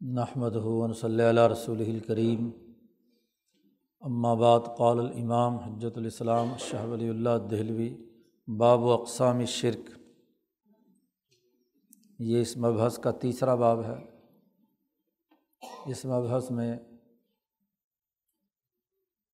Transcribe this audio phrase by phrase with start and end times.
[0.00, 2.50] نحمد ہُون صلی اللہ رسول الکریم
[4.38, 7.96] بعد، قال الامام حجت الاسلام شاہ ولی اللہ دہلوی
[8.58, 9.90] باب و اقسام شرک
[12.18, 14.20] یہ اس مبحث کا تیسرا باب ہے۔
[15.86, 16.78] اس مبحث میں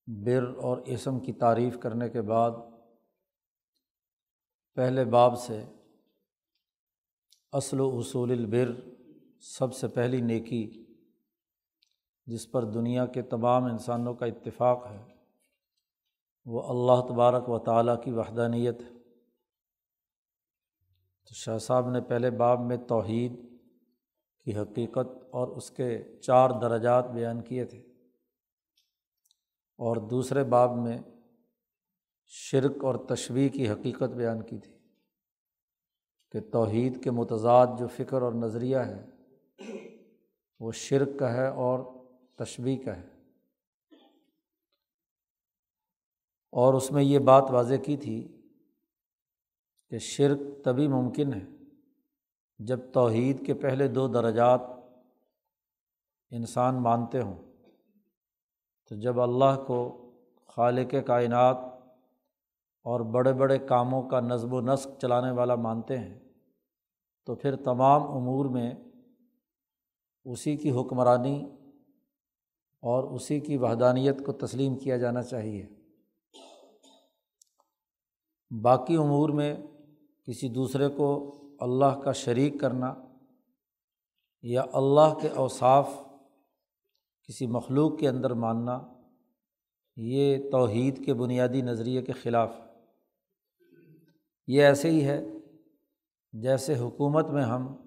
[0.07, 2.51] بر اور اسم کی تعریف کرنے کے بعد
[4.75, 5.65] پہلے باب سے
[7.53, 8.91] اصل و اصول البر
[9.43, 10.84] سب سے پہلی نیکی
[12.27, 15.05] جس پر دنیا کے تمام انسانوں کا اتفاق ہے،
[16.45, 18.91] وہ اللہ تبارک و تعالیٰ کی وحدانیت ہے۔
[21.24, 23.33] تو شاہ صاحب نے پہلے باب میں توحید
[24.45, 27.78] کی حقیقت اور اس کے چار درجات بیان کیے تھے۔
[29.78, 30.98] اور دوسرے باب میں
[32.27, 34.78] شرک اور تشویح کی حقیقت بیان کی تھی
[36.30, 39.22] کہ توحید کے متضاد جو فکر اور نظریہ ہے
[40.61, 41.78] وہ شرک کا ہے اور
[42.36, 43.08] تشبیح کا ہے۔
[46.53, 48.42] اور اس میں یہ بات واضح کی تھی
[49.91, 51.47] کہ شرک تبھی ممکن ہے
[52.58, 54.61] جب توحید کے پہلے دو درجات
[56.30, 57.42] انسان مانتے ہوں۔
[58.89, 60.11] تو جب اللہ کو
[60.48, 61.56] خالق کائنات
[62.83, 66.19] اور بڑے بڑے کاموں کا نظم و نسق چلانے والا مانتے ہیں
[67.27, 68.75] تو پھر تمام امور میں
[70.25, 71.45] اسی کی حکمرانی
[72.81, 75.67] اور اسی کی وحدانیت کو تسلیم کیا جانا چاہیے۔
[78.62, 79.56] باقی امور میں
[80.25, 82.95] کسی دوسرے کو اللہ کا شریک کرنا
[84.42, 85.91] یا اللہ کے اوصاف
[87.29, 88.81] کسی مخلوق کے اندر ماننا،
[89.97, 92.57] یہ توحید کے بنیادی نظریے کے خلاف۔
[94.47, 95.25] یہ ایسے ہی ہے
[96.33, 97.81] جیسے حکومت میں ہم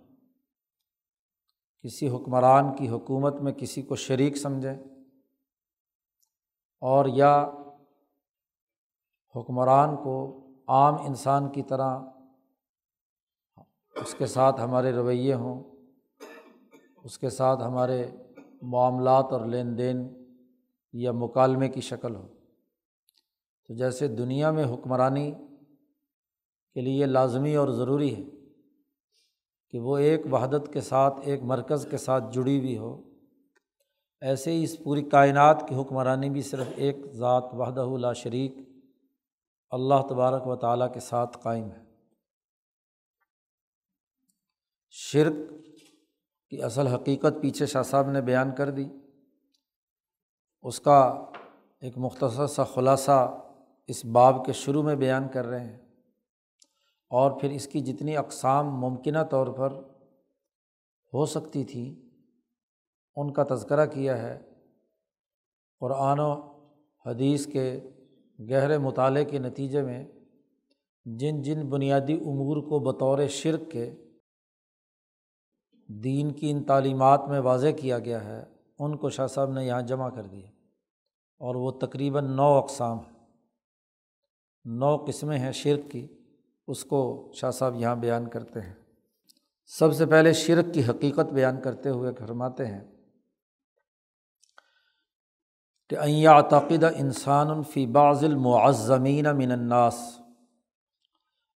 [1.85, 4.77] کسی حکمران کی حکومت میں کسی کو شریک سمجھیں
[6.81, 7.51] اور یا
[9.35, 11.99] حکمران کو عام انسان کی طرح
[13.95, 15.63] اس کے ساتھ ہمارے رویے ہوں،
[17.03, 18.11] اس کے ساتھ ہمارے
[18.61, 20.25] معاملات اور لین دین
[20.93, 22.27] یا مکالمے کی شکل ہو۔
[23.67, 25.31] تو جیسے دنیا میں حکمرانی
[26.73, 28.34] کے لیے لازمی اور ضروری ہے
[29.75, 33.01] کہ وہ ایک وحدت کے ساتھ، ایک مرکز کے ساتھ جڑی ہوئی ہو۔
[34.21, 38.57] ایسے ہی اس پوری کائنات کی حکمرانی بھی صرف ایک ذات وحدہ لا شریک
[39.69, 41.83] اللہ تبارک و تعالیٰ کے ساتھ قائم ہے۔
[44.89, 45.33] شرک
[46.49, 48.89] کی اصل حقیقت پیچھے شاہ صاحب نے بیان کر دی۔
[50.61, 51.25] اس کا
[51.81, 53.37] ایک مختصر سا خلاصہ
[53.87, 55.84] اس باب کے شروع میں بیان کر رہے ہیں۔
[57.09, 59.71] اور پھر اس کی جتنی اقسام ممکنہ طور پر
[61.13, 62.09] ہو سکتی تھی،
[63.15, 64.39] ان کا تذکرہ کیا ہے۔
[65.79, 66.33] قرآن و
[67.05, 67.89] حدیث کے
[68.49, 70.07] گہرے مطالعے کے نتیجے میں
[71.05, 73.95] جن جن بنیادی امور کو بطور شرک کے
[75.87, 78.43] دین کی ان تعلیمات میں واضح کیا گیا ہے،
[78.79, 80.47] ان کو شاہ صاحب نے یہاں جمع کر دیا۔
[81.39, 83.27] اور وہ تقریباً نو اقسام ہیں،
[84.65, 86.07] نو قسمیں ہیں شرک کی۔
[86.67, 88.73] اس کو شاہ صاحب یہاں بیان کرتے ہیں۔
[89.65, 92.81] سب سے پہلے شرک کی حقیقت بیان کرتے ہوئے فرماتے ہیں
[95.89, 100.19] کہ عیا عتقدہ انسان الفی بعض المعظمین من الناس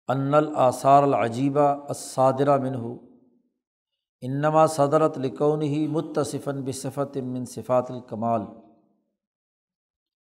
[0.09, 2.97] ان الاثار العجیبہ اسادرہ منہ
[4.21, 8.43] انما صدرت لکون ہی متصفاً بصفت من صفات الکمال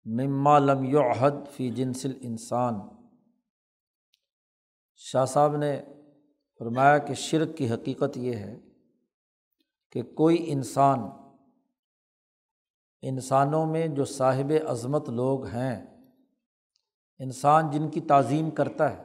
[0.05, 2.75] مما لم یعہد فی جنس الانسان۔
[4.99, 5.83] شاہ صاحب نے
[6.59, 8.59] فرمایا کہ شرک کی حقیقت یہ ہے
[9.91, 10.99] کہ کوئی انسان
[13.03, 15.87] انسانوں میں جو صاحب عظمت لوگ ہیں،
[17.19, 19.05] انسان جن کی تعظیم کرتا ہے،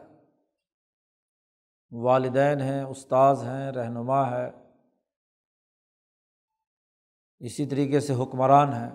[1.92, 4.50] والدین ہیں، استاذ ہیں، رہنما ہے،
[7.40, 8.92] اسی طریقے سے حکمران ہیں،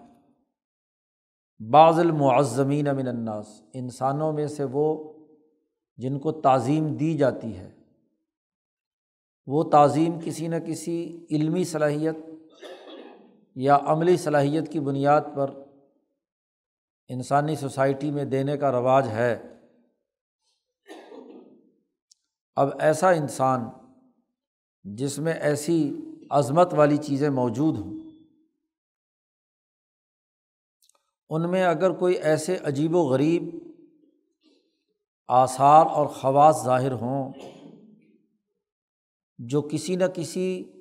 [1.61, 5.14] بعض المعظمین من الناس، انسانوں میں سے وہ
[5.99, 7.75] جن کو تعظیم دی جاتی ہے۔
[9.47, 12.17] وہ تعظیم کسی نہ کسی علمی صلاحیت
[13.55, 15.50] یا عملی صلاحیت کی بنیاد پر
[17.09, 19.43] انسانی سوسائٹی میں دینے کا رواج ہے۔
[22.56, 23.61] اب ایسا انسان
[24.85, 26.00] جس میں ایسی
[26.31, 27.95] عظمت والی چیزیں موجود ہوں،
[31.31, 33.68] ان میں اگر کوئی ایسے عجیب و غریب
[35.28, 37.32] آثار اور خواص ظاہر ہوں
[39.38, 40.72] جو کسی نہ کسی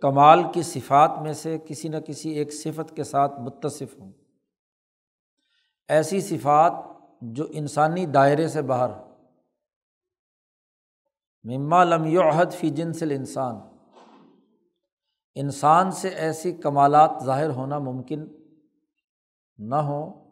[0.00, 4.12] کمال کی صفات میں سے کسی نہ کسی ایک صفت کے ساتھ متصف ہوں۔
[5.88, 6.72] ایسی صفات
[7.22, 8.90] جو انسانی دائرے سے باہر
[11.42, 13.56] مما لم یعہد فی جنسل انسان
[15.34, 18.26] انسان سے ایسی کمالات ظاہر ہونا ممکن
[19.58, 20.27] نہ ہوں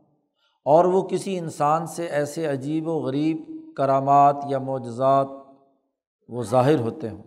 [0.66, 5.26] اور وہ کسی انسان سے ایسے عجیب و غریب کرامات یا معجزات
[6.28, 7.22] وہ ظاہر ہوتے ہوں۔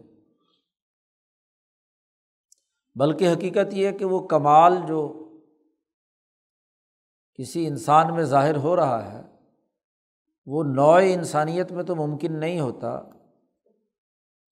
[2.95, 5.29] بلکہ حقیقت یہ کہ وہ کمال جو
[7.35, 9.21] کسی انسان میں ظاہر ہو رہا ہے،
[10.45, 13.01] وہ نوع انسانیت میں تو ممکن نہیں ہوتا۔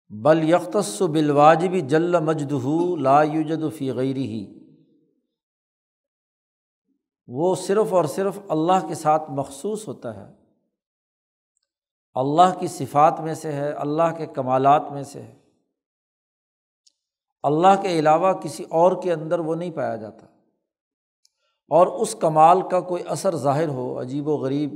[0.10, 2.54] بل یکتص بالواجبی جل مجد
[3.00, 4.56] لا یوجد فی غیری ہی
[7.27, 10.33] وہ صرف اور صرف اللہ کے ساتھ مخصوص ہوتا ہے۔
[12.13, 15.39] اللہ کی صفات میں سے ہے، اللہ کے کمالات میں سے ہے۔
[17.44, 20.25] اللہ کے علاوہ کسی اور کے اندر وہ نہیں پایا جاتا۔
[21.69, 24.71] اور اس کمال کا کوئی اثر ظاہر ہو، عجیب و غریب۔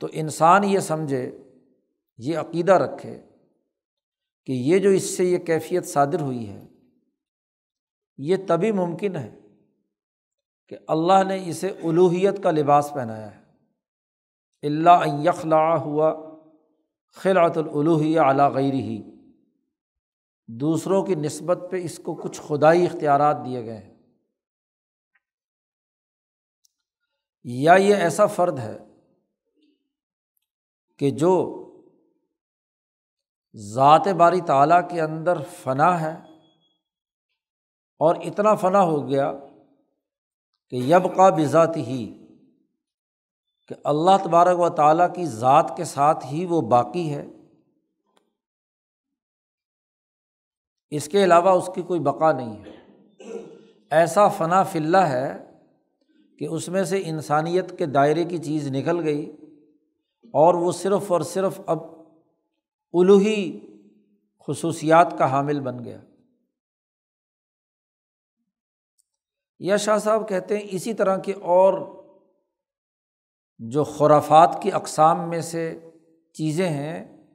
[0.00, 1.42] تو انسان یہ سمجھے،
[2.18, 3.22] یہ عقیدہ رکھے
[4.46, 6.66] کہ یہ جو اس سے یہ کیفیت صادر ہوئی ہے
[8.18, 9.38] یہ تبھی ممکن ہے
[10.68, 13.44] کہ اللہ نے اسے الوحیت کا لباس پہنایا ہے۔
[14.62, 16.34] اللہ یخلا ہوا
[17.12, 19.02] خلعت الوحیہ اعلیٰ غیر ہی
[20.48, 23.94] دوسروں کی نسبت پہ اس کو کچھ خدائی اختیارات دیے گئے ہیں۔
[27.44, 28.78] یا یہ ایسا فرد ہے
[30.98, 31.60] کہ جو
[33.56, 36.33] ذات باری تعالیٰ کے اندر فنا ہے
[37.98, 39.32] اور اتنا فنا ہو گیا
[40.70, 42.26] کہ یب کا بذات ہی
[43.68, 47.26] کہ اللہ تبارک و تعالیٰ کی ذات کے ساتھ ہی وہ باقی ہے۔
[50.90, 52.70] اس کے علاوہ اس کی کوئی بقا نہیں ہے۔
[53.90, 55.50] ایسا فنا فلّہ ہے
[56.38, 59.36] کہ اس میں سے انسانیت کے دائرے کی چیز نکل گئی
[60.24, 61.78] اور وہ صرف اور صرف اب
[62.92, 63.60] الوحی
[64.46, 65.98] خصوصیات کا حامل بن گیا۔
[69.64, 72.02] یا شاہ صاحب کہتے ہیں اسی طرح کے اور
[73.58, 75.90] جو خرافات کی اقسام میں سے
[76.32, 77.26] چیزیں ہیں،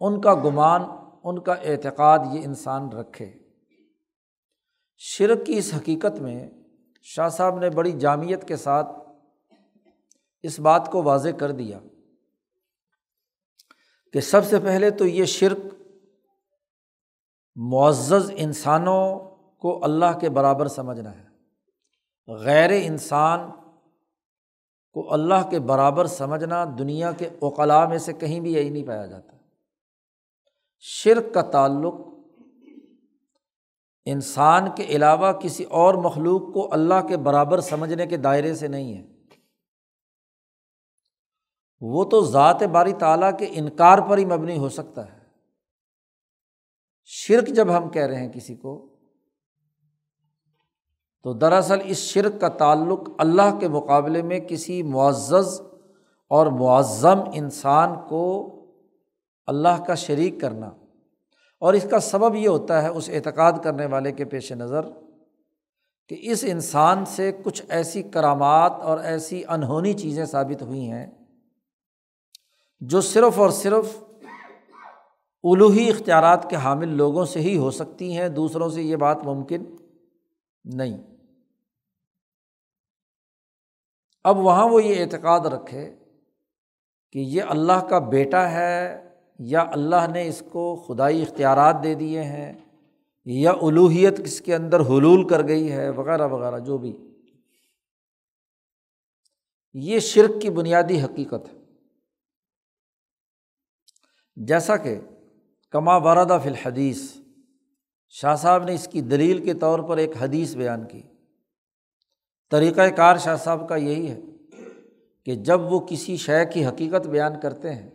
[0.00, 0.82] ان کا گمان،
[1.24, 3.32] ان کا اعتقاد یہ انسان رکھے۔
[4.98, 6.50] شرک کی اس حقیقت میں
[7.02, 8.88] شاہ صاحب نے بڑی جامعت کے ساتھ
[10.42, 11.78] اس بات کو واضح کر دیا
[14.12, 15.58] کہ سب سے پہلے تو یہ شرک
[17.56, 19.18] معزز انسانوں
[19.58, 21.31] کو اللہ کے برابر سمجھنا ہے۔
[22.28, 23.50] غیر انسان
[24.92, 29.06] کو اللہ کے برابر سمجھنا دنیا کے اوقلاء میں سے کہیں بھی یہی نہیں پایا
[29.06, 29.36] جاتا۔
[30.78, 31.94] شرک کا تعلق
[34.04, 38.98] انسان کے علاوہ کسی اور مخلوق کو اللہ کے برابر سمجھنے کے دائرے سے نہیں
[38.98, 39.12] ہے۔
[41.80, 45.18] وہ تو ذات باری تعالیٰ کے انکار پر ہی مبنی ہو سکتا ہے۔
[47.04, 48.91] شرک جب ہم کہہ رہے ہیں کسی کو
[51.22, 55.60] تو دراصل اس شرک کا تعلق اللہ کے مقابلے میں کسی معزز
[56.28, 58.48] اور معظم انسان کو
[59.46, 60.70] اللہ کا شریک کرنا۔
[61.60, 64.80] اور اس کا سبب یہ ہوتا ہے اس اعتقاد کرنے والے کے پیش نظر
[66.08, 71.06] کہ اس انسان سے کچھ ایسی کرامات اور ایسی انہونی چیزیں ثابت ہوئی ہیں
[72.80, 74.04] جو صرف اور صرف
[75.42, 79.64] الوحی اختیارات کے حامل لوگوں سے ہی ہو سکتی ہیں، دوسروں سے یہ بات ممکن
[80.64, 81.11] نہیں۔
[84.24, 85.94] اب وہاں وہ یہ اعتقاد رکھے
[87.12, 92.22] کہ یہ اللہ کا بیٹا ہے یا اللہ نے اس کو خدائی اختیارات دے دیے
[92.22, 92.52] ہیں
[93.24, 96.96] یا الوحیت کس کے اندر حلول کر گئی ہے، وغیرہ وغیرہ، جو بھی۔
[99.72, 101.58] یہ شرک کی بنیادی حقیقت ہے۔
[104.36, 105.00] جیسا کہ
[105.70, 107.16] کما وردہ فی الحدیث،
[108.08, 111.02] شاہ صاحب نے اس کی دلیل کے طور پر ایک حدیث بیان کی۔
[112.52, 114.20] طریقۂ کار شاہ صاحب کا یہی ہے
[115.24, 117.90] کہ جب وہ کسی شے کی حقیقت بیان کرتے ہیں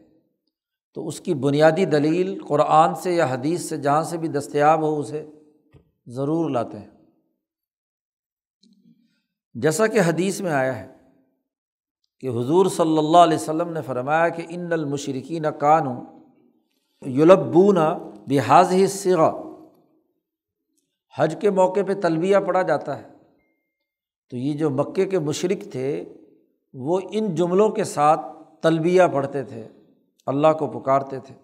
[0.94, 5.00] تو اس کی بنیادی دلیل قرآن سے یا حدیث سے جہاں سے بھی دستیاب ہو
[5.00, 5.26] اسے
[6.08, 6.90] ضرور لاتے ہیں۔
[9.54, 10.94] جیسا کہ حدیث میں آیا ہے
[12.20, 16.02] کہ حضور صلی اللہ علیہ وسلم نے فرمایا کہ ان المشرقین کانو
[17.06, 17.78] یلبون
[18.28, 19.42] بحاظ ہی سگا
[21.18, 23.17] حج کے موقع پہ تلبیہ پڑھا جاتا ہے۔
[24.30, 26.04] تو یہ جو مکے کے مشرق تھے،
[26.74, 28.22] وہ ان جملوں کے ساتھ
[28.62, 29.68] تلبیہ پڑھتے تھے،
[30.26, 31.36] اللہ کو پکارتے تھے۔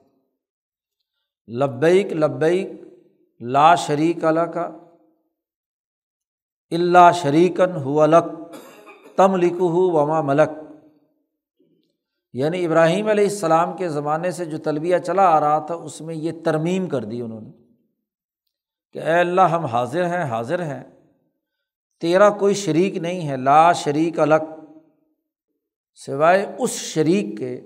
[1.54, 2.68] لبیک لبیک،
[3.42, 4.70] لا شریک اللہ کا
[6.72, 8.24] اللہ شریکن ہو الک
[9.16, 10.50] تم لکھ ہو وما ملک۔
[12.34, 16.16] یعنی ابراہیم علیہ السلام کے زمانے سے جو تلبیہ چلا آ رہا تھا، اس میں
[16.16, 17.52] یہ ترمیم کر دی انہوں نے
[18.92, 20.93] کہ اے اللہ ہم حاضر ہیں حاضر ہیں۔
[22.04, 24.44] تیرا کوئی شریک نہیں ہے، لا شریک الگ
[25.94, 27.62] سوائے اس شریک کے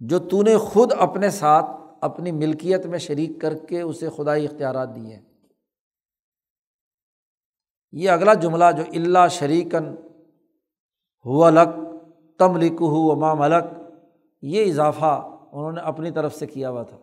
[0.00, 1.66] جو تو نے خود اپنے ساتھ
[2.00, 5.22] اپنی ملکیت میں شریک کر کے اسے خدائی اختیارات دیے ہیں۔
[7.92, 9.84] یہ اگلا جملہ جو اللہ شریکن
[11.24, 11.76] ہو الگ
[12.38, 13.68] تم لکھ ہو امام الگ
[14.42, 15.12] یہ اضافہ
[15.52, 16.98] انہوں نے اپنی طرف سے کیا ہوا تھا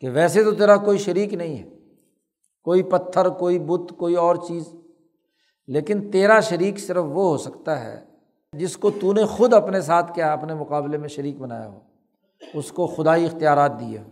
[0.00, 1.81] کہ ویسے تو تیرا کوئی شریک نہیں ہے۔
[2.64, 4.74] کوئی پتھر، کوئی بت، کوئی اور چیز۔
[5.66, 8.04] لیکن تیرا شریک صرف وہ ہو سکتا ہے
[8.52, 11.80] جس کو تو نے خود اپنے ساتھ کیا، اپنے مقابلے میں شریک بنایا ہو۔
[12.54, 14.04] اس کو خدائی اختیارات دیے ہو۔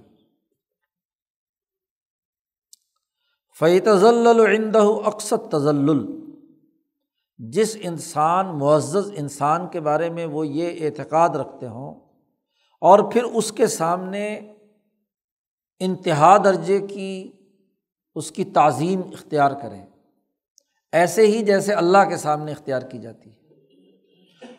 [3.58, 4.26] فی تزل
[5.04, 6.20] اکثر تزل
[7.38, 11.94] جس انسان، معزز انسان کے بارے میں وہ یہ اعتقاد رکھتے ہوں
[12.80, 14.52] اور پھر اس کے سامنے
[15.78, 17.32] انتہا درجے کی
[18.20, 19.86] اس کی تعظیم اختیار کریں۔
[20.92, 23.36] ایسے ہی جیسے اللہ کے سامنے اختیار کی جاتی ہے۔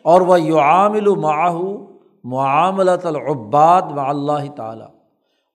[0.02, 4.88] اور وہ یو عامل و معاہو معاملۃ العباد و اللہ تعالیٰ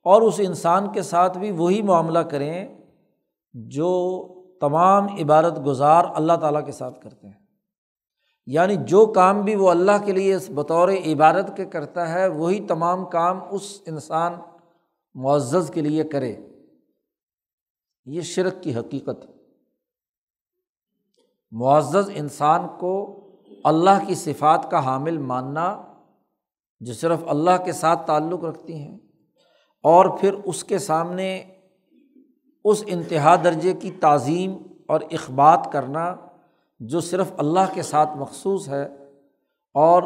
[0.03, 2.77] اور اس انسان کے ساتھ بھی وہی معاملہ کریں
[3.53, 4.27] جو
[4.61, 7.45] تمام عبادت گزار اللہ تعالیٰ کے ساتھ کرتے ہیں۔
[8.45, 13.05] یعنی جو کام بھی وہ اللہ کے لیے بطور عبادت کے کرتا ہے، وہی تمام
[13.05, 14.33] کام اس انسان
[15.15, 16.35] معزز کے لیے کرے۔
[18.07, 19.33] یہ شرک کی حقیقت ہے۔
[21.51, 23.19] معزز انسان کو
[23.63, 25.81] اللہ کی صفات کا حامل ماننا
[26.79, 28.97] جو صرف اللہ کے ساتھ تعلق رکھتی ہیں
[29.83, 31.43] اور پھر اس کے سامنے
[32.65, 36.15] اس انتہا درجے کی تعظیم اور اخبات کرنا
[36.79, 38.85] جو صرف اللہ کے ساتھ مخصوص ہے
[39.73, 40.03] اور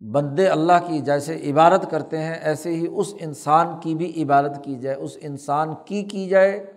[0.00, 4.74] بندے اللہ کی جیسے عبادت کرتے ہیں، ایسے ہی اس انسان کی بھی عبادت کی
[4.74, 6.72] جائے، اس انسان کی کی جائے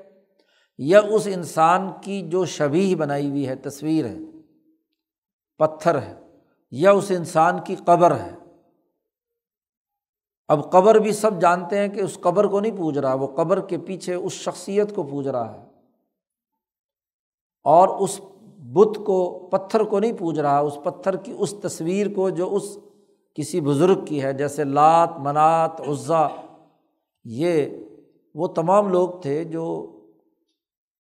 [0.82, 4.18] یا اس انسان کی جو شبی بنائی ہوئی ہے، تصویر ہے،
[5.58, 6.20] پتھر ہے،
[6.72, 8.36] یا اس انسان کی قبر ہے۔
[10.48, 13.60] اب قبر بھی سب جانتے ہیں کہ اس قبر کو نہیں پوج رہا، وہ قبر
[13.60, 15.66] کے پیچھے اس شخصیت کو پوج رہا ہے۔
[17.64, 18.22] اور اس
[18.58, 22.78] بت کو، پتھر کو نہیں پوج رہا، اس پتھر کی اس تصویر کو جو اس
[23.34, 26.28] کسی بزرگ کی ہے، جیسے لات، منات، عزا،
[27.24, 27.66] یہ
[28.36, 29.96] وہ تمام لوگ تھے جو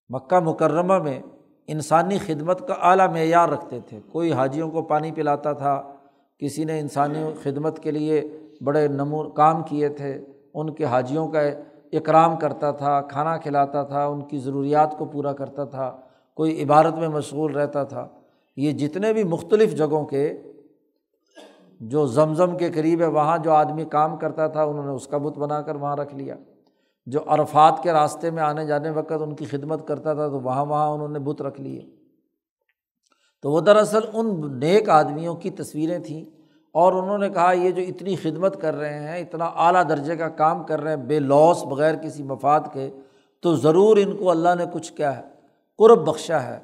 [0.09, 1.21] مکہ مکرمہ میں
[1.67, 5.81] انسانی خدمت کا اعلیٰ معیار رکھتے تھے۔ کوئی حاجیوں کو پانی پلاتا تھا،
[6.37, 11.39] کسی نے انسانی خدمت کے لیے بڑے نمو، کام کیے تھے، ان کے حاجیوں کا
[11.93, 15.97] اکرام کرتا تھا، کھانا کھلاتا تھا، ان کی ضروریات کو پورا کرتا تھا،
[16.35, 18.07] کوئی عبارت میں مشغول رہتا تھا۔
[18.57, 20.41] یہ جتنے بھی مختلف جگہوں کے
[21.79, 25.17] جو زمزم کے قریب ہے، وہاں جو آدمی کام کرتا تھا، انہوں نے اس کا
[25.17, 26.35] بت بنا کر وہاں رکھ لیا۔
[27.09, 30.65] جو عرفات کے راستے میں آنے جانے وقت ان کی خدمت کرتا تھا تو وہاں
[30.65, 31.89] وہاں انہوں نے بت رکھ لیے۔
[33.41, 36.25] تو وہ دراصل ان نیک آدمیوں کی تصویریں تھیں
[36.73, 40.29] اور انہوں نے کہا، یہ جو اتنی خدمت کر رہے ہیں، اتنا اعلیٰ درجے کا
[40.29, 42.89] کام کر رہے ہیں، بے لوس بغیر کسی مفاد کے،
[43.41, 45.23] تو ضرور ان کو اللہ نے کچھ کیا ہے،
[45.77, 46.59] قرب بخشا ہے۔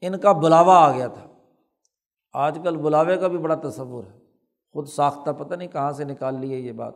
[0.00, 1.26] ان کا بلاوا آ گیا تھا۔
[2.32, 4.18] آج کل بلاوے کا بھی بڑا تصور ہے۔
[4.72, 6.94] خود ساختہ پتہ نہیں کہاں سے نکال لی ہے یہ بات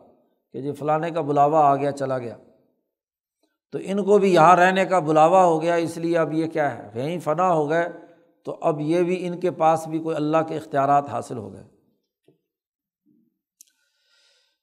[0.53, 2.37] کہ جی فلانے کا بلاوا آ گیا، چلا گیا۔
[3.71, 6.77] تو ان کو بھی یہاں رہنے کا بلاوا ہو گیا، اس لیے اب یہ کیا
[6.77, 7.89] ہے؟ وہیں فنا ہو گئے،
[8.45, 11.63] تو اب یہ بھی ان کے پاس بھی کوئی اللہ کے اختیارات حاصل ہو گئے۔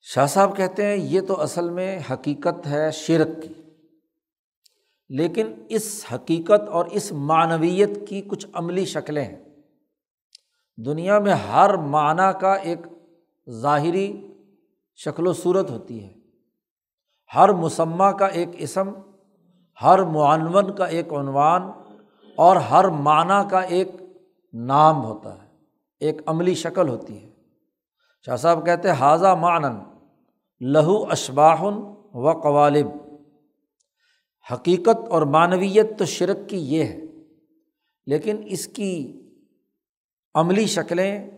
[0.02, 3.54] شاہ صاحب کہتے ہیں یہ تو اصل میں حقیقت ہے شرک کی،
[5.08, 9.44] لیکن اس حقیقت اور اس معنویت کی کچھ عملی شکلیں ہیں۔
[10.78, 12.78] دنیا میں ہر معنی کا ایک
[13.50, 14.26] ظاہری
[14.96, 16.23] شکل و صورت ہوتی ہے۔
[17.34, 18.90] ہر مسمہ کا ایک اسم،
[19.82, 21.62] ہر معنون کا ایک عنوان
[22.36, 23.88] اور ہر معنی کا ایک
[24.52, 25.48] نام ہوتا ہے،
[26.00, 27.30] ایک عملی شکل ہوتی ہے۔
[28.26, 29.78] شاہ صاحب کہتے حاضہ معنن،
[30.60, 31.74] لہو اشباہن
[32.14, 32.86] و قوالب۔
[34.52, 37.00] حقیقت اور معنویت تو شرک کی یہ ہے،
[38.06, 39.20] لیکن اس کی
[40.34, 41.30] عملی شکلیں،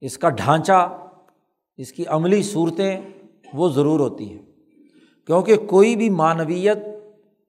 [0.00, 0.96] اس کا ڈھانچہ،
[1.76, 3.00] اس کی عملی صورتیں
[3.54, 4.55] وہ ضرور ہوتی ہیں۔
[5.26, 6.78] کیونکہ کوئی بھی معنویت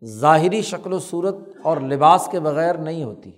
[0.05, 3.31] ظاہری شکل و صورت اور لباس کے بغیر نہیں ہوتی۔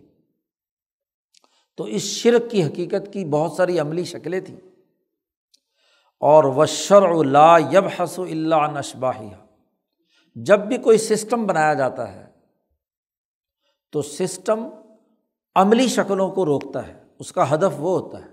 [1.78, 4.58] تو اس شرک کی حقیقت کی بہت ساری عملی شکلیں تھیں۔
[6.20, 9.46] اور وشر لا یب حس اللہ نشباہیہ
[10.36, 12.26] جب بھی کوئی سسٹم بنایا جاتا ہے،
[13.92, 14.68] تو سسٹم
[15.56, 18.30] عملی شکلوں کو روکتا ہے۔ اس کا ہدف وہ ہوتا ہے۔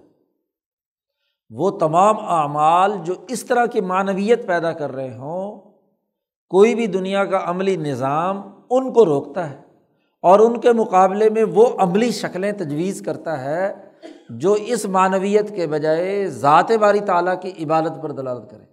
[1.50, 5.65] وہ تمام اعمال جو اس طرح کی معنویت پیدا کر رہے ہوں
[6.49, 9.62] کوئی بھی دنیا کا عملی نظام ان کو روکتا ہے
[10.23, 13.75] اور ان کے مقابلے میں وہ عملی شکلیں تجویز کرتا ہے
[14.31, 18.65] جو اس معنویت کے بجائے ذات باری تعالیٰ کی عبادت پر دلالت کرے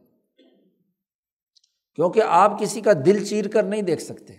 [1.95, 4.33] کیونکہ آپ کسی کا دل چیر کر نہیں دیکھ سکتے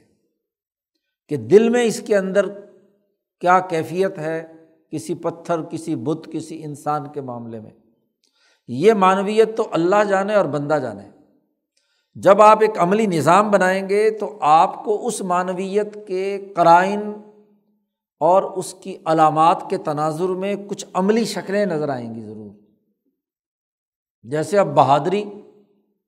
[1.28, 2.60] کہ دل میں اس کے اندر
[3.40, 4.52] کیا کیفیت ہے
[4.92, 7.70] کسی پتھر، کسی بت، کسی انسان کے معاملے میں۔
[8.68, 11.13] یہ معنویت تو اللہ جانے اور بندہ جانے۔
[12.14, 17.12] جب آپ ایک عملی نظام بنائیں گے تو آپ کو اس معنویت کے قرائن
[18.20, 22.50] اور اس کی علامات کے تناظر میں کچھ عملی شکلیں نظر آئیں گی ضرور۔
[24.22, 25.24] جیسے اب بہادری،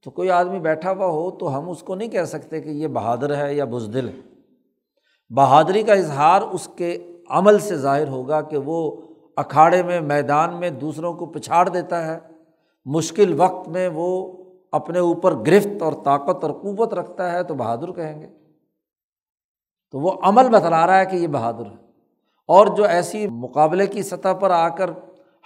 [0.04, 2.88] تو کوئی آدمی بیٹھا ہوا ہو تو ہم اس کو نہیں کہہ سکتے کہ یہ
[2.88, 4.20] بہادر ہے یا بزدل ہے۔
[5.34, 9.02] بہادری کا اظہار اس کے عمل سے ظاہر ہوگا کہ وہ
[9.36, 12.18] اکھاڑے میں میدان میں دوسروں کو پچھاڑ دیتا ہے،
[12.84, 14.32] مشکل وقت میں وہ
[14.72, 18.26] اپنے اوپر گرفت اور طاقت اور قوت رکھتا ہے تو بہادر کہیں گے۔
[19.90, 21.86] تو وہ عمل بتلا رہا ہے کہ یہ بہادر ہے۔
[22.46, 24.90] اور جو ایسی مقابلے کی سطح پر آ کر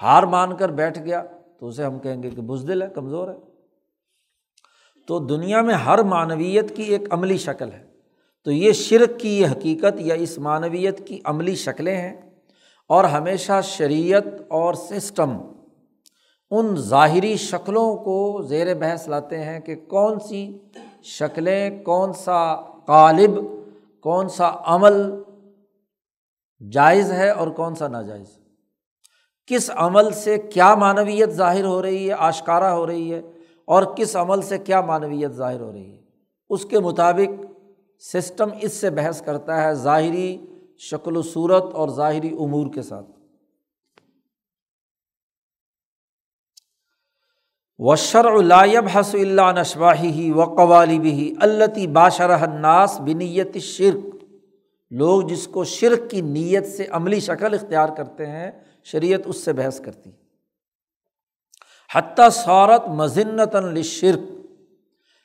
[0.03, 1.25] ہار مان کر بیٹھ گیا
[1.59, 3.39] تو اسے ہم کہیں گے کہ بزدل ہے، کمزور ہے۔
[5.07, 7.87] تو دنیا میں ہر معنویت کی ایک عملی شکل ہے۔
[8.45, 12.31] تو یہ شرک کی یہ حقیقت یا اس معنویت کی عملی شکلیں ہیں۔
[12.89, 15.39] اور ہمیشہ شریعت اور سسٹم
[16.51, 20.59] ان ظاہری شکلوں کو زیر بحث لاتے ہیں کہ کون سی
[21.03, 22.55] شکلیں، کون سا
[22.87, 23.31] قالب،
[24.01, 25.23] کون سا عمل
[26.73, 28.39] جائز ہے اور کون سا ناجائز۔
[29.47, 33.23] کس عمل سے کیا معنویت ظاہر ہو رہی ہے، آشکارا ہو رہی ہے،
[33.65, 35.99] اور کس عمل سے کیا معنویت ظاہر ہو رہی ہے۔
[36.51, 37.45] اس کے مطابق
[38.01, 40.47] سسٹم اس سے بحث کرتا ہے ظاہری
[40.79, 43.20] شکل و صورت اور ظاہری امور کے ساتھ۔
[47.83, 54.25] وشر الائب حس اللہ نشواہی و قوالی بھی التی باشرہ ناس بنیت شرک
[54.91, 58.51] لوگ جس کو شرک کی نیت سے عملی شکل اختیار کرتے ہیں،
[58.85, 60.11] شریعت اس سے بحث کرتی۔
[61.95, 64.19] حتیٰ صورت مذنت شرک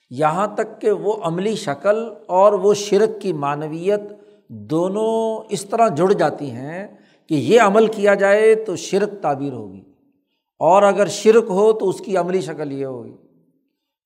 [0.10, 4.02] یہاں تک کہ وہ عملی شکل اور وہ شرک کی معنویت
[4.48, 6.88] دونوں اس طرح جڑ جاتی ہیں
[7.30, 9.85] کہ یہ عمل کیا جائے تو شرک تعبیر ہوگی۔
[10.60, 13.18] اور اگر شرک ہو تو اس کی عملی شکل یہ ہوگی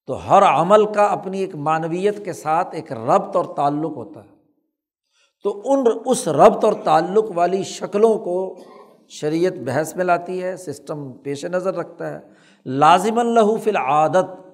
[0.08, 4.40] تو ہر عمل کا اپنی ایک معنویت کے ساتھ ایک ربط اور تعلق ہوتا ہے۔
[5.44, 8.58] تو ان اس ربط اور تعلق والی شکلوں کو
[9.10, 12.20] شریعت بحث میں لاتی ہے، سسٹم پیش نظر رکھتا ہے۔
[12.66, 14.50] لازم اللہ فی العادت،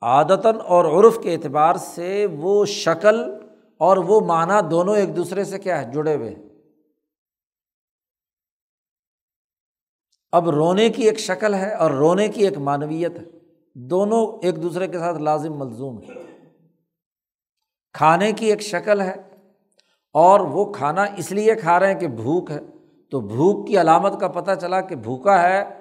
[0.00, 3.34] عادتاً اور عرف کے اعتبار سے وہ شکل
[3.78, 6.49] اور وہ معنی دونوں ایک دوسرے سے کیا ہے، جڑے ہوئے ہیں۔
[10.32, 13.24] اب رونے کی ایک شکل ہے اور رونے کی ایک معنویت ہے۔
[13.74, 16.06] دونوں ایک دوسرے کے ساتھ لازم ملزوم ہے
[17.92, 19.14] کھانے کی ایک شکل ہے
[20.12, 22.60] اور وہ کھانا اس لیے کھا رہے ہیں کہ بھوک ہے۔
[23.10, 25.80] تو بھوک کی علامت کا پتہ چلا کہ بھوکا ہے،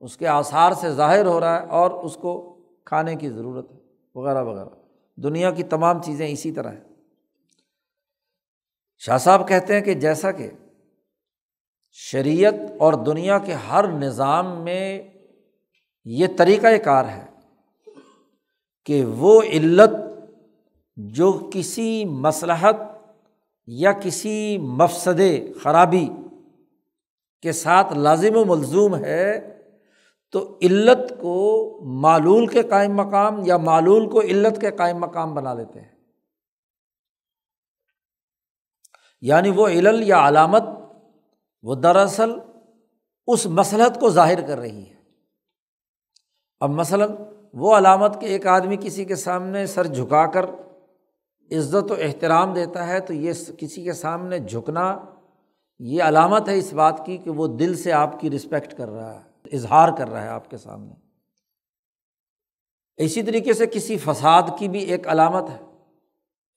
[0.00, 3.76] اس کے آثار سے ظاہر ہو رہا ہے اور اس کو کھانے کی ضرورت ہے،
[4.14, 4.68] وغیرہ وغیرہ۔
[5.20, 6.84] دنیا کی تمام چیزیں اسی طرح ہیں۔
[8.98, 10.50] شاہ صاحب کہتے ہیں کہ جیسا کہ
[11.98, 15.02] شریعت اور دنیا کے ہر نظام میں
[16.04, 17.26] یہ طریقۂ کار ہے
[18.84, 19.90] کہ وہ علت
[20.96, 22.76] جو کسی مصلحت
[23.66, 25.20] یا کسی مفسد
[25.62, 26.08] خرابی
[27.42, 29.58] کے ساتھ لازم و ملزوم ہے،
[30.30, 35.54] تو علت کو معلول کے قائم مقام یا معلول کو علت کے قائم مقام بنا
[35.54, 35.96] لیتے ہیں۔
[39.20, 40.62] یعنی وہ علل یا علامت
[41.66, 42.32] وہ دراصل
[43.26, 44.94] اس مسلحت کو ظاہر کر رہی ہے۔
[46.60, 47.10] اب مثلاً
[47.52, 50.44] وہ علامت کہ ایک آدمی کسی کے سامنے سر جھکا کر
[51.52, 55.04] عزت و احترام دیتا ہے تو یہ کسی کے سامنے جھکنا
[55.78, 59.24] یہ علامت ہے اس بات کی کہ وہ دل سے آپ کی رسپیکٹ کر رہا
[59.24, 60.94] ہے، اظہار کر رہا ہے آپ کے سامنے۔
[62.96, 65.65] اسی طریقے سے کسی فساد کی بھی ایک علامت ہے۔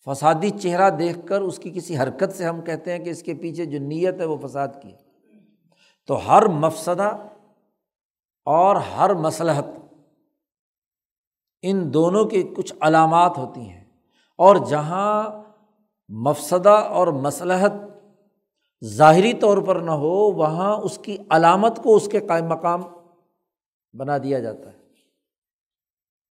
[0.06, 3.34] فسادی چہرہ دیکھ کر اس کی کسی حرکت سے ہم کہتے ہیں کہ اس کے
[3.34, 4.98] پیچھے جو نیت ہے وہ فساد کی ہے۔
[6.08, 7.18] تو ہر مفسدہ
[8.46, 9.66] اور ہر مصلحت
[11.62, 13.84] ان دونوں کی کچھ علامات ہوتی ہیں۔
[14.38, 15.30] اور جہاں
[16.10, 17.72] مفسدہ اور مصلحت
[18.86, 22.82] ظاہری طور پر نہ ہو، وہاں اس کی علامت کو اس کے قائم مقام
[23.94, 24.78] بنا دیا جاتا ہے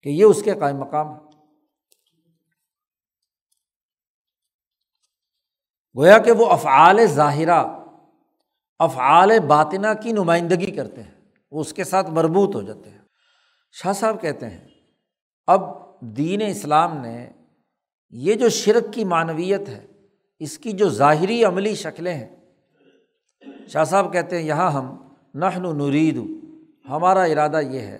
[0.02, 1.27] کہ یہ اس کے قائم مقام ہے۔
[5.98, 7.64] گویا کہ وہ افعال ظاہرہ،
[8.78, 11.10] افعال باطنا کی نمائندگی کرتے ہیں،
[11.50, 12.98] وہ اس کے ساتھ مربوط ہو جاتے ہیں۔
[13.72, 14.66] شاہ صاحب کہتے ہیں،
[15.46, 15.62] اب
[16.00, 17.30] دین اسلام نے
[18.10, 19.86] یہ جو شرک کی معنویت ہے،
[20.38, 22.28] اس کی جو ظاہری عملی شکلیں ہیں،
[23.68, 24.96] شاہ صاحب کہتے ہیں، یہاں ہم
[25.34, 26.16] نحن نرید،
[26.88, 27.98] ہمارا ارادہ یہ ہے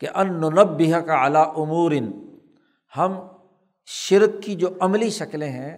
[0.00, 1.92] کہ ان نبیہ کا اعلیٰ امور
[2.96, 3.20] ہم
[3.86, 5.76] شرک کی جو عملی شکلیں ہیں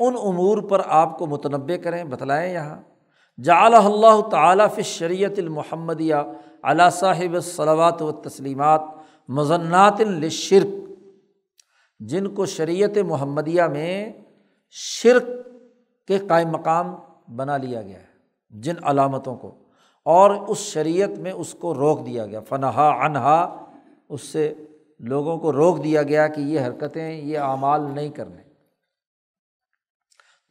[0.00, 2.80] ان امور پر آپ کو متنوع کریں، بتلائیں یہاں۔
[3.42, 6.14] جعل اللہ تعالیٰ فی شریعت المحمدیہ
[6.62, 8.80] علیٰ صاحب الصلوات و تسلیمات
[9.28, 10.90] مضنات الشرک
[12.00, 14.12] جن کو شریعت محمدیہ میں
[14.70, 15.22] شرک
[16.06, 16.96] کے قائم مقام
[17.36, 18.06] بنا لیا گیا ہے،
[18.50, 19.54] جن علامتوں کو۔
[20.04, 23.64] اور اس شریعت میں اس کو روک دیا گیا۔ فنہا انہا
[24.08, 24.54] اس سے
[24.98, 28.45] لوگوں کو روک دیا گیا کہ یہ حرکتیں، یہ اعمال نہیں کرنے۔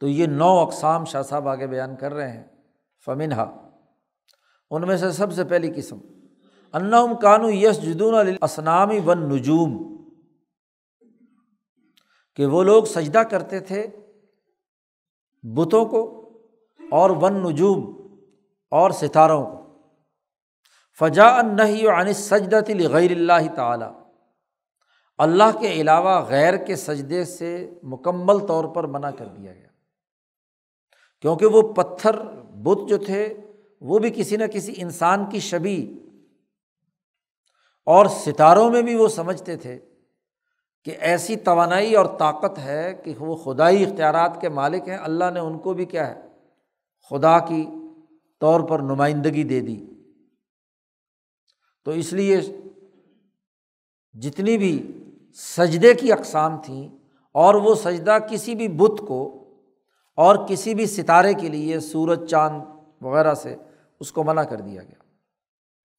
[0.00, 2.44] تو یہ نو اقسام شاہ صاحب آگے بیان کر رہے ہیں۔
[3.04, 3.68] فمنہا
[4.70, 5.98] ان میں سے سب سے پہلی قسم۔
[6.72, 9.96] انّم کانو یس جدون اسنامی ون نجوم
[12.36, 13.86] کہ وہ لوگ سجدہ کرتے تھے
[15.42, 16.22] بتوں کو
[16.90, 18.08] اور ون نجوم
[18.70, 19.78] اور ستاروں کو۔
[20.98, 23.92] فجا انّی عن سجدت غیر اللہ تعالیٰ
[25.18, 29.65] اللہ کے علاوہ غیر کے سجدے سے مکمل طور پر منع کر دیا گیا۔
[31.20, 32.18] کیونکہ وہ پتھر
[32.54, 33.34] بت جو تھے،
[33.80, 35.98] وہ بھی کسی نہ کسی انسان کی شبی۔
[37.86, 39.78] اور ستاروں میں بھی وہ سمجھتے تھے
[40.84, 45.40] کہ ایسی توانائی اور طاقت ہے کہ وہ خدائی اختیارات کے مالک ہیں۔ اللہ نے
[45.40, 46.20] ان کو بھی کیا ہے،
[47.10, 47.66] خدا کی
[48.40, 49.86] طور پر نمائندگی دے دی۔
[51.84, 52.40] تو اس لیے
[54.12, 54.92] جتنی بھی
[55.34, 56.88] سجدے کی اقسام تھیں
[57.32, 59.42] اور وہ سجدہ کسی بھی بت کو
[60.16, 62.60] اور کسی بھی ستارے کے لیے سورج، چاند
[63.00, 63.56] وغیرہ سے
[64.00, 65.02] اس کو منع کر دیا گیا۔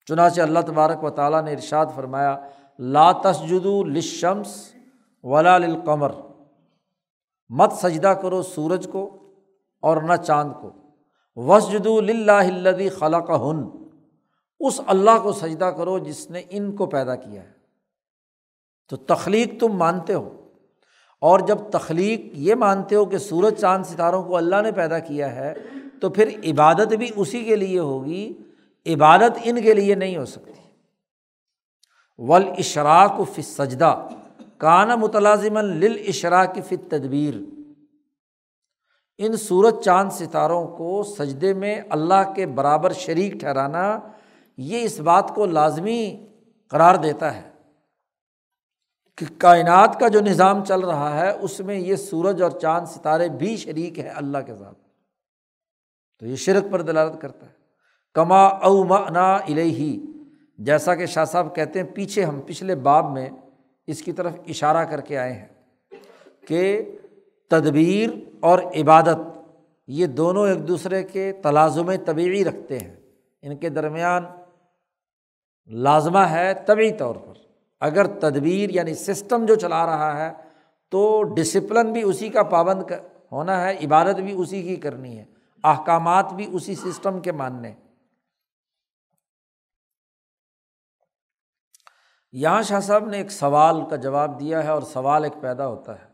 [0.05, 2.49] چنانچہ اللہ تبارک و تعالیٰ نے ارشاد فرمایا،
[2.79, 4.75] لا تسجدو لشمس
[5.23, 6.11] ولا للقمر۔
[7.49, 9.17] مت سجدہ کرو سورج کو
[9.81, 10.71] اور نہ چاند کو۔
[11.35, 11.87] وسجد
[12.27, 13.63] الدی خلا کا ہن
[14.59, 17.51] اس اللہ کو سجدہ کرو جس نے ان کو پیدا کیا ہے۔
[18.89, 20.46] تو تخلیق تم مانتے ہو۔
[21.21, 25.35] اور جب تخلیق یہ مانتے ہو کہ سورج چاند ستاروں کو اللہ نے پیدا کیا
[25.35, 25.53] ہے،
[26.01, 28.33] تو پھر عبادت بھی اسی کے لیے ہوگی،
[28.85, 30.51] عبادت ان کے لیے نہیں ہو سکتی۔
[32.17, 34.07] ول اشراک فی سجدہ
[34.57, 37.33] کانا متلازم لل اشراک فی تدبیر
[39.17, 43.99] ان سورج چاند ستاروں کو سجدے میں اللہ کے برابر شریک ٹھہرانا،
[44.57, 46.25] یہ اس بات کو لازمی
[46.71, 47.56] قرار دیتا ہے۔
[49.17, 53.29] کہ کائنات کا جو نظام چل رہا ہے، اس میں یہ سورج اور چاند ستارے
[53.29, 54.77] بھی شریک ہیں اللہ کے ساتھ
[56.19, 57.51] تو یہ شرک پر دلالت کرتا ہے۔
[58.13, 59.99] کما او منا الہی
[60.57, 63.29] جیسا کہ شاہ صاحب کہتے ہیں، پیچھے ہم، پچھلے باب میں
[63.87, 65.47] اس کی طرف اشارہ کر کے آئے ہیں
[66.47, 66.95] کہ
[67.49, 69.17] تدبیر اور عبادت،
[69.87, 72.95] یہ دونوں ایک دوسرے کے تلازم طبعی رکھتے ہیں۔
[73.41, 74.25] ان کے درمیان
[75.67, 77.46] لازمہ ہے طبعی طور پر۔
[77.79, 80.33] اگر تدبیر یعنی سسٹم جو چلا رہا ہے
[80.89, 82.91] تو ڈسپلن بھی اسی کا پابند
[83.31, 85.25] ہونا ہے، عبادت بھی اسی کی کرنی ہے،
[85.63, 87.75] احکامات بھی اسی سسٹم کے ماننے۔
[92.31, 96.01] یہاں شاہ صاحب نے ایک سوال کا جواب دیا ہے اور سوال ایک پیدا ہوتا
[96.01, 96.07] ہے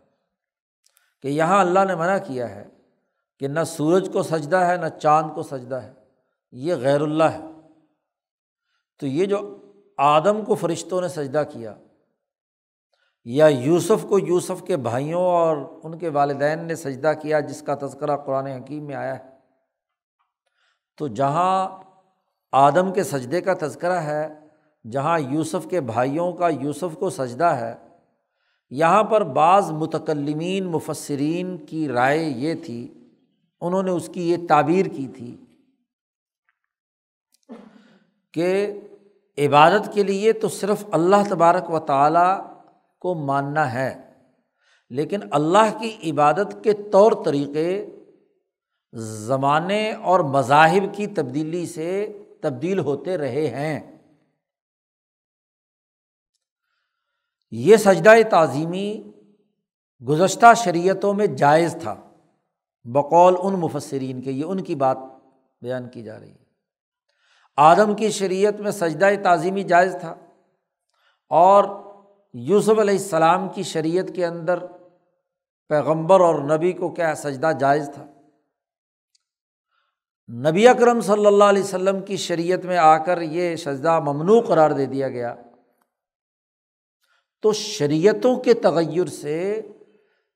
[1.21, 2.67] کہ یہاں اللہ نے منع کیا ہے
[3.39, 5.93] کہ نہ سورج کو سجدہ ہے، نہ چاند کو سجدہ ہے،
[6.52, 7.41] یہ غیر اللہ ہے۔
[8.99, 9.62] تو یہ جو
[9.97, 11.73] آدم کو فرشتوں نے سجدہ کیا،
[13.25, 17.75] یا یوسف کو یوسف کے بھائیوں اور ان کے والدین نے سجدہ کیا جس کا
[17.75, 19.32] تذکرہ قرآن حکیم میں آیا ہے۔
[20.97, 21.84] تو جہاں
[22.53, 24.27] آدم کے سجدے کا تذکرہ ہے،
[24.86, 27.73] جہاں یوسف کے بھائیوں کا یوسف کو سجدہ ہے،
[28.71, 32.88] یہاں پر بعض متکلمین، مفسرین کی رائے یہ تھی،
[33.62, 35.36] انہوں نے اس کی یہ تعبیر کی تھی
[38.34, 38.79] کہ
[39.38, 42.39] عبادت کے لیے تو صرف اللہ تبارک و تعالیٰ
[43.02, 44.12] کو ماننا ہے،
[44.89, 47.86] لیکن اللہ کی عبادت کے طور طریقے
[48.93, 51.89] زمانے اور مذاہب کی تبدیلی سے
[52.41, 53.80] تبدیل ہوتے رہے ہیں۔
[57.52, 59.12] یہ سجدہ تعظیمی
[60.02, 61.96] گزشتہ شریعتوں میں جائز تھا،
[62.86, 64.98] بقول ان مفسرین کے، یہ ان کی بات
[65.62, 66.42] بیان کی جا رہی ہے۔
[67.58, 70.16] آدم کی شریعت میں سجدہ تعظیمی جائز تھا
[71.30, 71.63] اور
[72.34, 74.60] یوسف علیہ السلام کی شریعت کے اندر
[75.70, 78.06] پیغمبر اور نبی کو کیا سجدہ جائز تھا؟
[80.30, 84.72] نبی اکرم صلی اللہ علیہ وسلم کی شریعت میں آ کر یہ سجدہ ممنوع قرار
[84.72, 85.36] دے دیا گیا۔
[87.42, 89.62] تو شریعتوں کے تغیر سے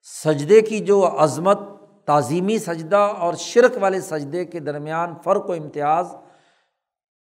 [0.01, 1.59] سجدے کی جو عظمت،
[2.05, 6.15] تعظیمی سجدہ اور شرک والے سجدے کے درمیان فرق و امتیاز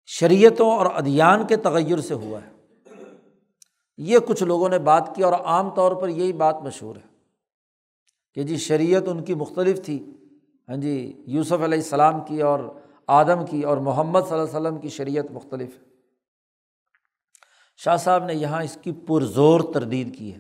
[0.06, 2.56] شریعتوں اور ادیان کے تغیر سے ہوا ہے۔
[3.98, 7.08] یہ کچھ لوگوں نے بات کی اور عام طور پر یہی بات مشہور ہے
[8.34, 10.06] کہ جی شریعت ان کی مختلف تھی۔
[10.70, 12.60] ہاں جی یوسف علیہ السلام کی اور
[13.08, 15.84] آدم کی اور محمد صلی اللہ علیہ وسلم کی شریعت مختلف ہے۔
[17.78, 20.40] شاہ صاحب نے یہاں اس کی پرزور تردید کی ہے۔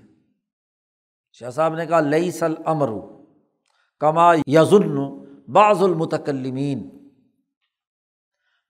[1.33, 3.23] شاہ صاحب نے کہا لئی سل امرو
[3.99, 4.97] کما یزن
[5.47, 6.94] بعض المتکلمین۔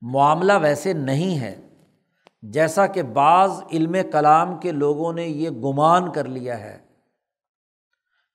[0.02, 1.56] معاملہ ویسے نہیں ہے۔
[2.44, 6.78] جیسا کہ بعض علم کلام کے لوگوں نے یہ گمان کر لیا ہے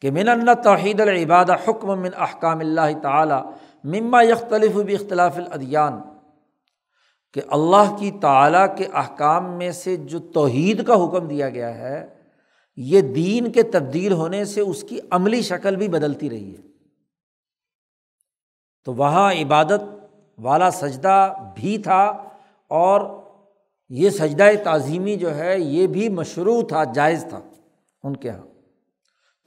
[0.02, 3.42] کہ من اللہ توحید العباد حکم من احکام اللہ تعالیٰ
[3.84, 6.00] مما یختلف بھی اختلاف الادیان،
[7.34, 12.06] کہ اللہ کی تعالیٰ کے احکام میں سے جو توحید کا حکم دیا گیا ہے،
[12.78, 16.68] یہ دین کے تبدیل ہونے سے اس کی عملی شکل بھی بدلتی رہی ہے۔
[18.86, 19.82] تو وہاں عبادت
[20.42, 22.04] والا سجدہ بھی تھا
[22.66, 23.20] اور
[23.88, 27.40] یہ سجدہ تعظیمی جو ہے یہ بھی مشروع تھا، جائز تھا
[28.02, 28.46] ان کے یہاں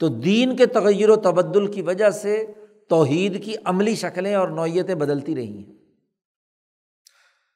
[0.00, 2.46] تو دین کے تغیر و تبدل کی وجہ سے
[2.88, 5.74] توحید کی عملی شکلیں اور نوعیتیں بدلتی رہی ہیں۔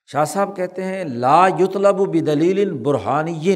[0.07, 3.55] شاہ صاحب کہتے ہیں، لا یطلب بدلیل برہانی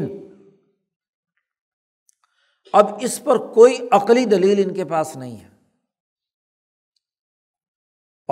[2.73, 5.52] اب اس پر کوئی عقلی دلیل ان کے پاس نہیں ہے۔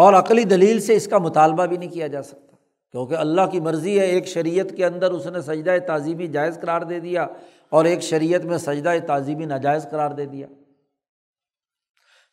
[0.01, 2.55] اور عقلی دلیل سے اس کا مطالبہ بھی نہیں کیا جا سکتا۔
[2.91, 6.81] کیونکہ اللہ کی مرضی ہے، ایک شریعت کے اندر اس نے سجدہ تعظیمی جائز قرار
[6.81, 7.27] دے دیا
[7.69, 10.47] اور ایک شریعت میں سجدہ تعظیمی ناجائز قرار دے دیا۔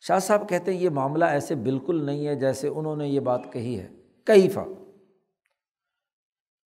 [0.01, 3.53] شاہ صاحب کہتے ہیں یہ معاملہ ایسے بالکل نہیں ہے جیسے انہوں نے یہ بات
[3.53, 3.87] کہی ہے۔
[4.25, 4.63] کئی فا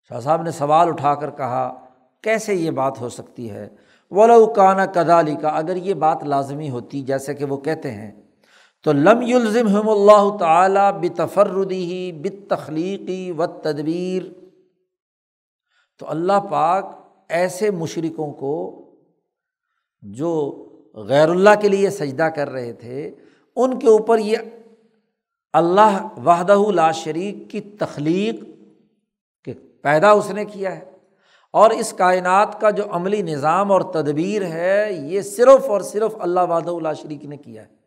[0.09, 1.85] شاہ صاحب نے سوال اٹھا کر کہا،
[2.21, 3.69] کیسے یہ بات ہو سکتی ہے؟
[4.11, 8.20] ولو کانا کدالی کا اگر یہ بات لازمی ہوتی جیسے کہ وہ کہتے ہیں
[8.83, 14.23] تو لم یلزم اللہ تعالیٰ بتفردی ہی بت تخلیقی و تدبیر
[15.99, 18.85] تو اللہ پاک ایسے مشرقوں کو
[20.01, 23.15] جو غیر اللہ کے لیے سجدہ کر رہے تھے،
[23.55, 24.37] ان کے اوپر یہ
[25.53, 28.35] اللہ وحدہ لا شریک کی تخلیق
[29.43, 30.91] کہ پیدا اس نے کیا ہے۔
[31.53, 36.39] اور اس کائنات کا جو عملی نظام اور تدبیر ہے، یہ صرف اور صرف اللہ
[36.49, 37.80] وحدہ اللہ شریک نے کیا ہے۔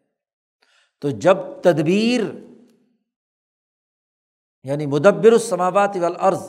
[1.05, 2.21] تو جب تدبیر
[4.63, 6.43] یعنی مدبر السماوات والارض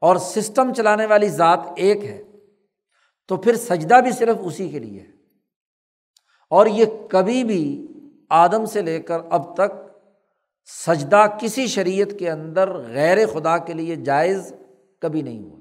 [0.00, 2.22] اور سسٹم چلانے والی ذات ایک ہے،
[3.28, 5.10] تو پھر سجدہ بھی صرف اسی کے لیے ہے۔
[6.50, 7.88] اور یہ کبھی بھی
[8.30, 9.98] آدم سے لے کر اب تک
[10.86, 14.52] سجدہ کسی شریعت کے اندر غیر خدا کے لیے جائز
[14.98, 15.60] کبھی نہیں ہوا۔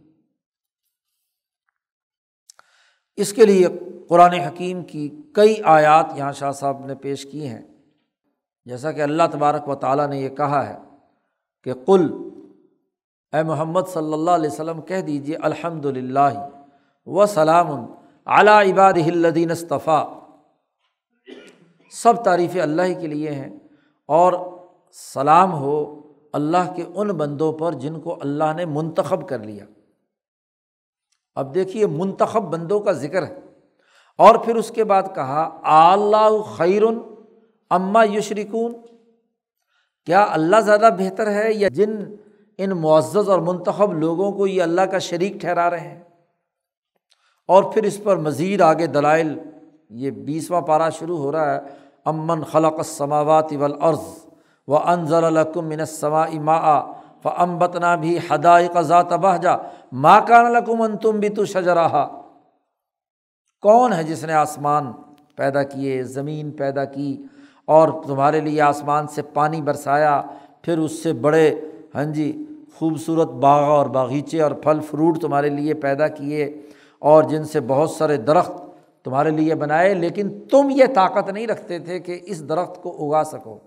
[3.15, 3.67] اس کے لیے
[4.09, 7.70] قرآن حکیم کی کئی آیات یہاں شاہ صاحب نے پیش کی ہیں۔
[8.65, 10.77] جیسا کہ اللہ تبارک و تعالیٰ نے یہ کہا ہے
[11.63, 12.13] کہ کل
[13.33, 16.47] اے محمد صلی اللہ علیہ وسلم، کہہ دیجیے الحمد للہ
[17.05, 17.85] و سلام
[18.25, 20.19] اعلیٰ عباد الدین اصطفیٰ۔
[21.91, 23.59] سب تعریفیں اللہ کے لیے ہیں
[24.07, 24.33] اور
[24.93, 26.01] سلام ہو
[26.33, 29.65] اللہ کے ان بندوں پر جن کو اللہ نے منتخب کر لیا۔
[31.35, 33.39] اب دیکھیے، منتخب بندوں کا ذکر ہے۔
[34.17, 36.99] اور پھر اس کے بعد کہا اللہ خیرن
[37.77, 38.73] اماں یشریکون
[40.07, 41.91] کیا اللہ زیادہ بہتر ہے یا جن،
[42.59, 46.01] ان معزز اور منتخب لوگوں کو یہ اللہ کا شریک ٹھہرا رہے ہیں؟
[47.49, 49.37] اور پھر اس پر مزید آگے دلائل،
[50.01, 51.59] یہ بیسواں پارہ شروع ہو رہا ہے،
[52.05, 54.07] امن خلق السماوات والارض
[54.67, 56.79] و انضر القم منسما اما
[57.23, 59.55] ف امبتنا بھی ہدائق ذات بہجا
[60.03, 62.05] ماں کان القم ان تم بھی تو شجراہا
[63.63, 64.91] کون ہے جس نے آسمان
[65.37, 67.15] پیدا کیے، زمین پیدا کی
[67.65, 70.21] اور تمہارے لیے آسمان سے پانی برسایا،
[70.61, 71.61] پھر اس سے بڑے
[71.95, 72.45] ہاں جی
[72.75, 76.61] خوبصورت باغ اور باغیچے اور پھل فروٹ تمہارے لیے پیدا کیے
[76.99, 78.51] اور جن سے بہت سارے درخت
[79.03, 83.23] تمہارے لیے بنائے، لیکن تم یہ طاقت نہیں رکھتے تھے کہ اس درخت کو اگا
[83.23, 83.59] سکو۔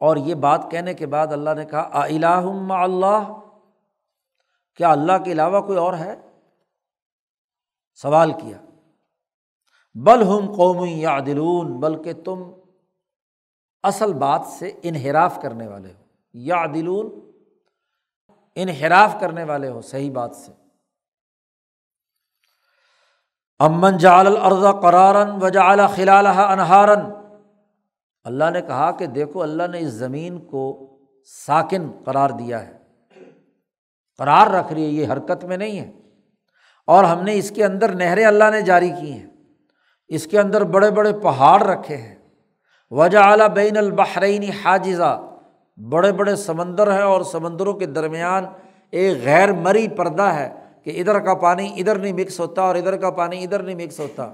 [0.00, 3.32] اور یہ بات کہنے کے بعد اللہ نے کہا الہ اللہ؟
[4.76, 6.16] کیا اللہ کے علاوہ کوئی اور ہے؟
[7.94, 8.58] سوال کیا۔
[9.94, 12.42] بل ہم قومی یا دلون بلکہ تم
[13.82, 16.04] اصل بات سے انحراف کرنے والے ہو۔
[16.34, 17.30] یا دلون
[18.54, 20.52] انحراف کرنے والے ہو، صحیح بات سے۔
[23.58, 27.00] امن جال الرضا قرارن وجا خلال انہارن
[28.24, 30.90] اللہ نے کہا کہ دیکھو، اللہ نے اس زمین کو
[31.26, 32.78] ساکن قرار دیا ہے۔
[34.18, 35.92] قرار رکھ رہی ہے، یہ حرکت میں نہیں ہے۔
[36.86, 39.33] اور ہم نے اس کے اندر نہریں اللہ نے جاری کی ہیں۔
[40.08, 42.14] اس کے اندر بڑے بڑے پہاڑ رکھے ہیں۔
[42.90, 45.30] وجہ اعلیٰ بین البحرینی حاجزہ
[45.76, 48.44] بڑے بڑے سمندر ہیں اور سمندروں کے درمیان
[48.90, 52.96] ایک غیر مری پردہ ہے کہ ادھر کا پانی ادھر نہیں مکس ہوتا اور ادھر
[52.96, 54.32] کا پانی ادھر نہیں مکس ہوتا۔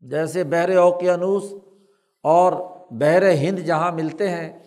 [0.00, 1.54] جیسے بحر اوقیانوس
[2.22, 2.52] اور
[2.90, 4.58] بحر ہند جہاں ملتے ہیں،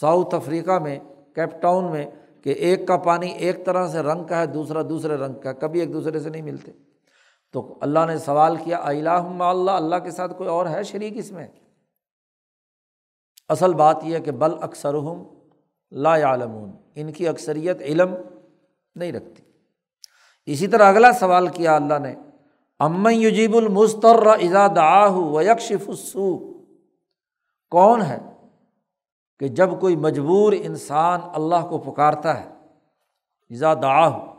[0.00, 0.98] ساؤتھ افریقہ میں،
[1.34, 2.06] کیپ ٹاؤن میں،
[2.44, 5.80] کہ ایک کا پانی ایک طرح سے رنگ کا ہے، دوسرا دوسرے رنگ کا، کبھی
[5.80, 6.72] ایک دوسرے سے نہیں ملتے۔
[7.52, 11.32] تو اللہ نے سوال کیا اللہ اللہ اللہ کے ساتھ کوئی اور ہے شریک اس
[11.32, 11.48] میں؟
[13.48, 15.22] اصل بات یہ ہے کہ بل اکثر ہم
[15.92, 18.14] لا عالمون ان کی اکثریت علم
[18.94, 19.42] نہیں رکھتی۔
[20.46, 22.14] اسی طرح اگلا سوال کیا اللہ نے،
[22.78, 26.52] امن یجیب المستر ازاد آہ و یکشف السو
[27.70, 28.18] کون ہے
[29.40, 32.48] کہ جب کوئی مجبور انسان اللہ کو پکارتا ہے
[33.50, 34.31] ازا دعا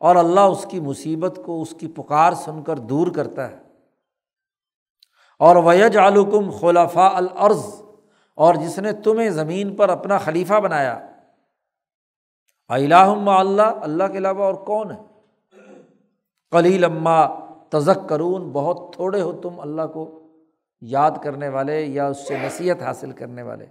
[0.00, 3.56] اور اللہ اس کی مصیبت کو اس کی پکار سن کر دور کرتا ہے۔
[5.38, 7.82] اور ویج علکم خلافہ العرض
[8.34, 11.06] اور جس نے تمہیں زمین پر اپنا خلیفہ بنایا۔
[12.68, 15.02] الہم اللہ اللہ کے علاوہ اور کون ہے؟
[16.50, 20.22] کلی لمہ تزک کرون بہت تھوڑے ہو تم اللہ کو
[20.80, 23.66] یاد کرنے والے یا اس سے نصیحت حاصل کرنے والے۔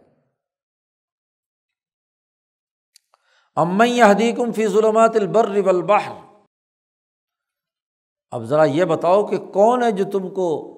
[3.56, 6.12] امن حدیقم فی ظلمات البر والبحر۔
[8.32, 10.72] اب ذرا یہ بتاؤ کہ کون ہے جو تم کو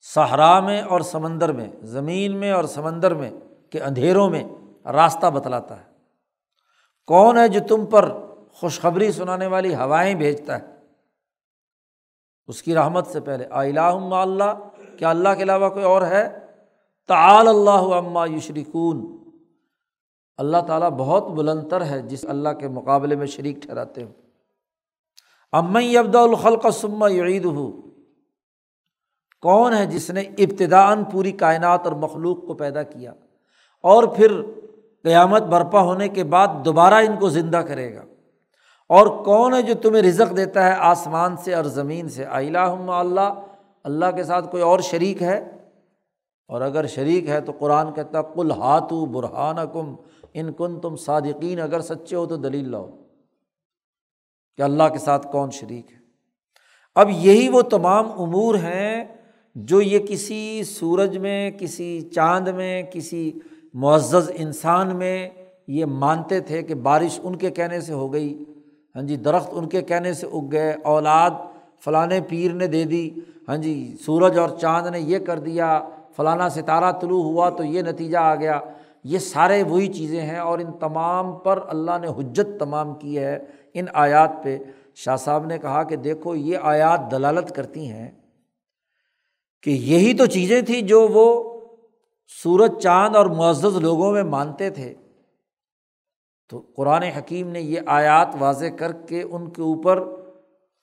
[0.00, 3.30] صحرا میں اور سمندر میں، زمین میں اور سمندر میں
[3.70, 4.44] کہ اندھیروں میں
[4.92, 5.84] راستہ بتلاتا ہے؟
[7.06, 8.12] کون ہے جو تم پر
[8.52, 10.66] خوشخبری سنانے والی ہوائیں بھیجتا ہے؟
[12.46, 16.38] اس کی رحمت سے پہلے الہ اللہ، کیا اللہ کے علاوہ کوئی اور ہے؟
[17.06, 19.21] تعال اللہ عما یشریکون
[20.36, 24.08] اللہ تعالیٰ بہت بلندر ہے جس اللہ کے مقابلے میں شریک ٹھہراتے ہو
[25.52, 27.72] امن ابدا الخلق سما یعید ہو
[29.40, 33.12] کون ہے جس نے ابتدان پوری کائنات اور مخلوق کو پیدا کیا
[33.82, 34.42] اور پھر
[35.02, 38.02] قیامت برپا ہونے کے بعد دوبارہ ان کو زندہ کرے گا؟
[38.88, 43.34] اور کون ہے جو تمہیں رزق دیتا ہے آسمان سے اور زمین سے؟ اللہ اللہ
[43.84, 45.50] اللہ کے ساتھ کوئی اور شریک ہے؟
[46.48, 49.94] اور اگر شریک ہے تو قرآن کہتا کل ہاتھو برہان کم
[50.34, 52.90] ان کن تم صادقین، اگر سچے ہو تو دلیل لاؤ
[54.58, 55.98] کہ اللہ کے ساتھ کون شریک ہے۔
[56.96, 59.04] اب یہی وہ تمام امور ہیں
[59.56, 63.30] جو یہ کسی سورج میں، کسی چاند میں، کسی
[63.74, 65.28] معزز انسان میں
[65.68, 68.32] یہ مانتے تھے کہ بارش ان کے کہنے سے ہو گئی
[68.94, 71.30] ہاں جی درخت ان کے کہنے سے اگ گئے، اولاد
[71.84, 73.08] فلاں پیر نے دے دی
[73.48, 75.68] ہاں جی سورج اور چاند نے یہ کر دیا،
[76.16, 78.60] فلانا ستارہ طلوع ہوا تو یہ نتیجہ آ گیا۔
[79.04, 83.38] یہ سارے وہی چیزیں ہیں اور ان تمام پر اللہ نے حجت تمام کی ہے
[83.74, 84.58] ان آیات پہ۔
[84.94, 88.10] شاہ صاحب نے کہا کہ دیکھو، یہ آیات دلالت کرتی ہیں
[89.62, 91.60] کہ یہی تو چیزیں تھیں جو وہ
[92.42, 94.94] سورج، چاند اور معزز لوگوں میں مانتے تھے۔
[96.48, 99.98] تو قرآن حکیم نے یہ آیات واضح کر کے ان کے اوپر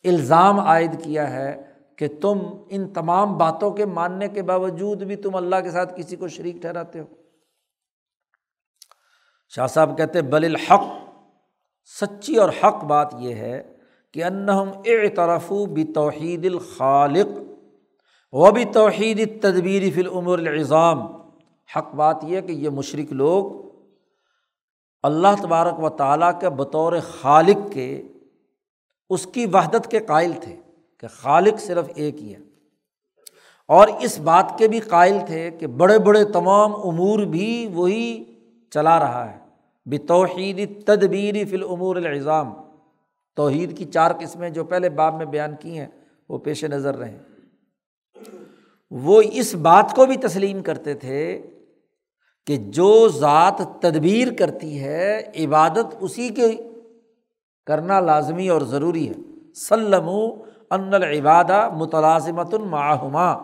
[0.03, 1.61] الزام عائد کیا ہے
[1.95, 6.15] کہ تم ان تمام باتوں کے ماننے کے باوجود بھی تم اللہ کے ساتھ کسی
[6.15, 7.05] کو شریک ٹھہراتے ہو۔
[9.55, 10.81] شاہ صاحب کہتے بل الحق،
[12.01, 13.75] سچی اور حق بات یہ ہے
[14.13, 17.27] کہ انہم اعترف بھی توحید الخالق
[18.31, 21.05] و بھی توحید تدبیر فی العمر العظام۔
[21.75, 23.69] حق بات یہ کہ یہ مشرق لوگ
[25.03, 28.01] اللہ تبارک و تعالیٰ کے بطور خالق کے،
[29.09, 30.55] اس کی وحدت کے قائل تھے
[30.97, 32.39] کہ خالق صرف ایک ہی ہے۔
[33.67, 38.23] اور اس بات کے بھی قائل تھے کہ بڑے بڑے تمام امور بھی وہی
[38.69, 39.38] چلا رہا ہے۔
[39.89, 42.53] بے توحید تدبیری فی العمور الظام
[43.35, 45.87] توحید کی چار قسمیں جو پہلے باب میں بیان کی ہیں،
[46.29, 47.19] وہ پیش نظر رہیں۔
[48.91, 51.41] وہ اس بات کو بھی تسلیم کرتے تھے
[52.47, 56.51] کہ جو ذات تدبیر کرتی ہے، عبادت اسی کے
[57.65, 59.13] کرنا لازمی اور ضروری ہے۔
[59.53, 60.09] سلم
[60.71, 63.35] ان العبادہ متلازمت الماہما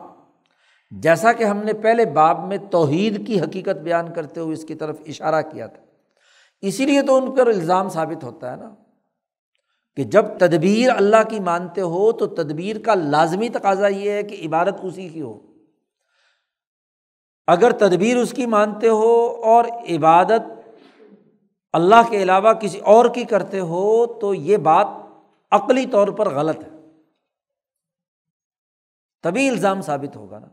[0.91, 4.75] جیسا کہ ہم نے پہلے باب میں توحید کی حقیقت بیان کرتے ہوئے اس کی
[4.75, 5.84] طرف اشارہ کیا تھا۔
[6.61, 8.75] اسی لیے تو ان پر الزام ثابت ہوتا ہے نا
[9.95, 14.47] کہ جب تدبیر اللہ کی مانتے ہو تو تدبیر کا لازمی تقاضا یہ ہے کہ
[14.47, 15.39] عبادت اسی کی ہو۔
[17.47, 20.69] اگر تدبیر اس کی مانتے ہو اور عبادت
[21.73, 24.87] اللہ کے علاوہ کسی اور کی کرتے ہو تو یہ بات
[25.51, 26.69] عقلی طور پر غلط ہے۔
[29.23, 30.47] تبھی الزام ثابت ہوگا نا۔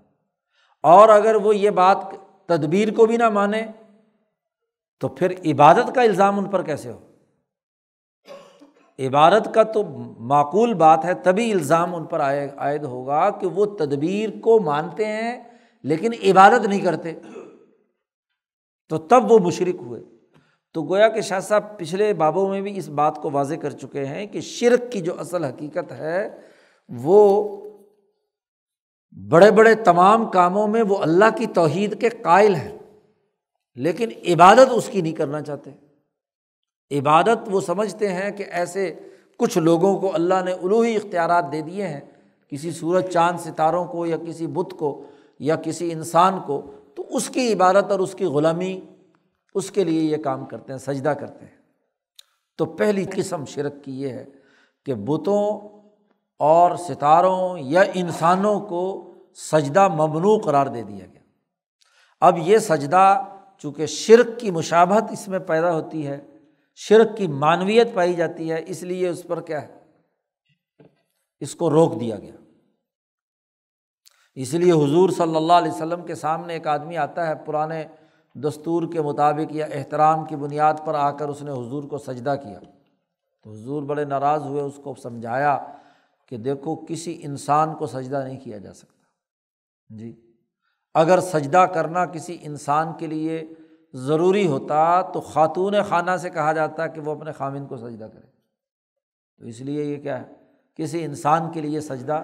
[0.82, 1.98] اور اگر وہ یہ بات
[2.46, 3.66] تدبیر کو بھی نہ مانے
[5.02, 7.00] تو پھر عبادت کا الزام ان پر کیسے ہو؟
[8.98, 9.84] عبادت کا تو
[10.18, 12.20] معقول بات ہے، تبھی الزام ان پر
[12.56, 15.44] عائد ہوگا کہ وہ تدبیر کو مانتے ہیں
[15.82, 17.12] لیکن عبادت نہیں کرتے۔
[18.88, 20.00] تو تب وہ مشرق ہوئے۔
[20.72, 24.04] تو گویا کہ شاہ صاحب پچھلے بابوں میں بھی اس بات کو واضح کر چکے
[24.04, 26.28] ہیں کہ شرک کی جو اصل حقیقت ہے،
[26.88, 27.56] وہ
[29.30, 32.78] بڑے بڑے تمام کاموں میں وہ اللہ کی توحید کے قائل ہیں۔
[33.74, 35.70] لیکن عبادت اس کی نہیں کرنا چاہتے۔
[36.98, 38.94] عبادت وہ سمجھتے ہیں کہ ایسے
[39.36, 42.00] کچھ لوگوں کو اللہ نے الوحی اختیارات دے دیے ہیں،
[42.48, 45.04] کسی سورج، چاند، ستاروں کو یا کسی بت کو
[45.38, 48.80] یا کسی انسان کو، تو اس کی عبادت اور اس کی غلامی
[49.54, 51.62] اس کے لیے یہ کام کرتے ہیں، سجدہ کرتے ہیں۔
[52.58, 54.24] تو پہلی قسم شرک کی یہ ہے
[54.86, 55.68] کہ بتوں
[56.38, 61.20] اور ستاروں یا انسانوں کو سجدہ ممنوع قرار دے دیا گیا۔
[62.20, 63.22] اب یہ سجدہ
[63.62, 66.20] چونکہ شرک کی مشابت اس میں پیدا ہوتی ہے،
[66.74, 69.78] شرک کی معنویت پائی جاتی ہے، اس لیے اس پر کیا ہے؟
[71.40, 72.32] اس کو روک دیا گیا۔
[74.34, 77.84] اس لیے حضور صلی اللہ علیہ وسلم کے سامنے ایک آدمی آتا ہے پرانے
[78.34, 82.34] دستور کے مطابق یا احترام کی بنیاد پر آ کر اس نے حضور کو سجدہ
[82.42, 82.58] کیا۔
[83.44, 85.58] تو حضور بڑے ناراض ہوئے، اس کو سمجھایا
[86.28, 89.02] کہ دیکھو کسی انسان کو سجدہ نہیں کیا جا سکتا۔
[89.98, 90.21] جی۔
[90.94, 93.42] اگر سجدہ کرنا کسی انسان کے لیے
[93.94, 98.26] ضروری ہوتا تو خاتون خانہ سے کہا جاتا کہ وہ اپنے خامن کو سجدہ کرے۔
[99.38, 100.26] تو اس لیے یہ کیا ہے؟
[100.76, 102.22] کسی انسان کے لیے سجدہ۔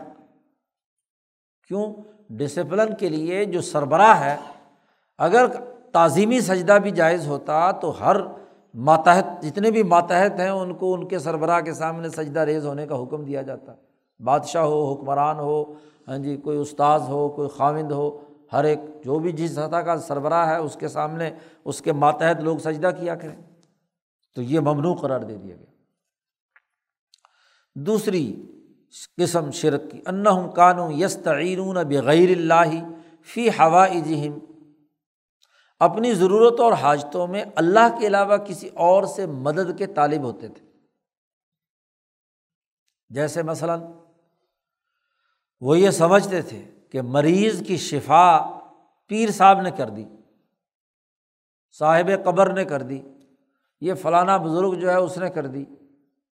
[1.68, 1.94] کیوں؟
[2.30, 4.36] ڈسپلن کے لیے جو سربراہ ہے۔
[5.18, 5.46] اگر
[5.92, 8.16] تعظیمی سجدہ بھی جائز ہوتا تو ہر
[8.74, 12.86] ماتحت، جتنے بھی ماتحت ہیں، ان کو ان کے سربراہ کے سامنے سجدہ ریز ہونے
[12.86, 13.72] کا حکم دیا جاتا۔
[14.24, 15.74] بادشاہ ہو، حکمران ہو
[16.08, 18.20] ہاں جی کوئی استاذ ہو، کوئی خاوند ہو
[18.52, 21.30] ہر ایک جو بھی جس سطح کا سربراہ ہے اس کے سامنے
[21.64, 23.36] اس کے ماتحت لوگ سجدہ کیا کریں۔
[24.34, 25.72] تو یہ ممنوع قرار دے دیا گیا۔
[27.74, 28.46] دوسری
[29.16, 30.24] قسم شرک کی ان
[30.56, 34.38] کانوں یس تعین بغیر اللہ فی ہوا جہم
[35.78, 40.48] اپنی ضرورتوں اور حاجتوں میں اللہ کے علاوہ کسی اور سے مدد کے طالب ہوتے
[40.48, 40.66] تھے۔
[43.08, 43.80] جیسے مثلاً
[45.60, 48.58] وہ یہ سمجھتے تھے کہ مریض کی شفا
[49.08, 50.04] پیر صاحب نے کر دی،
[51.78, 53.02] صاحب قبر نے کر دی،
[53.80, 55.64] یہ فلانا بزرگ جو ہے اس نے کر دی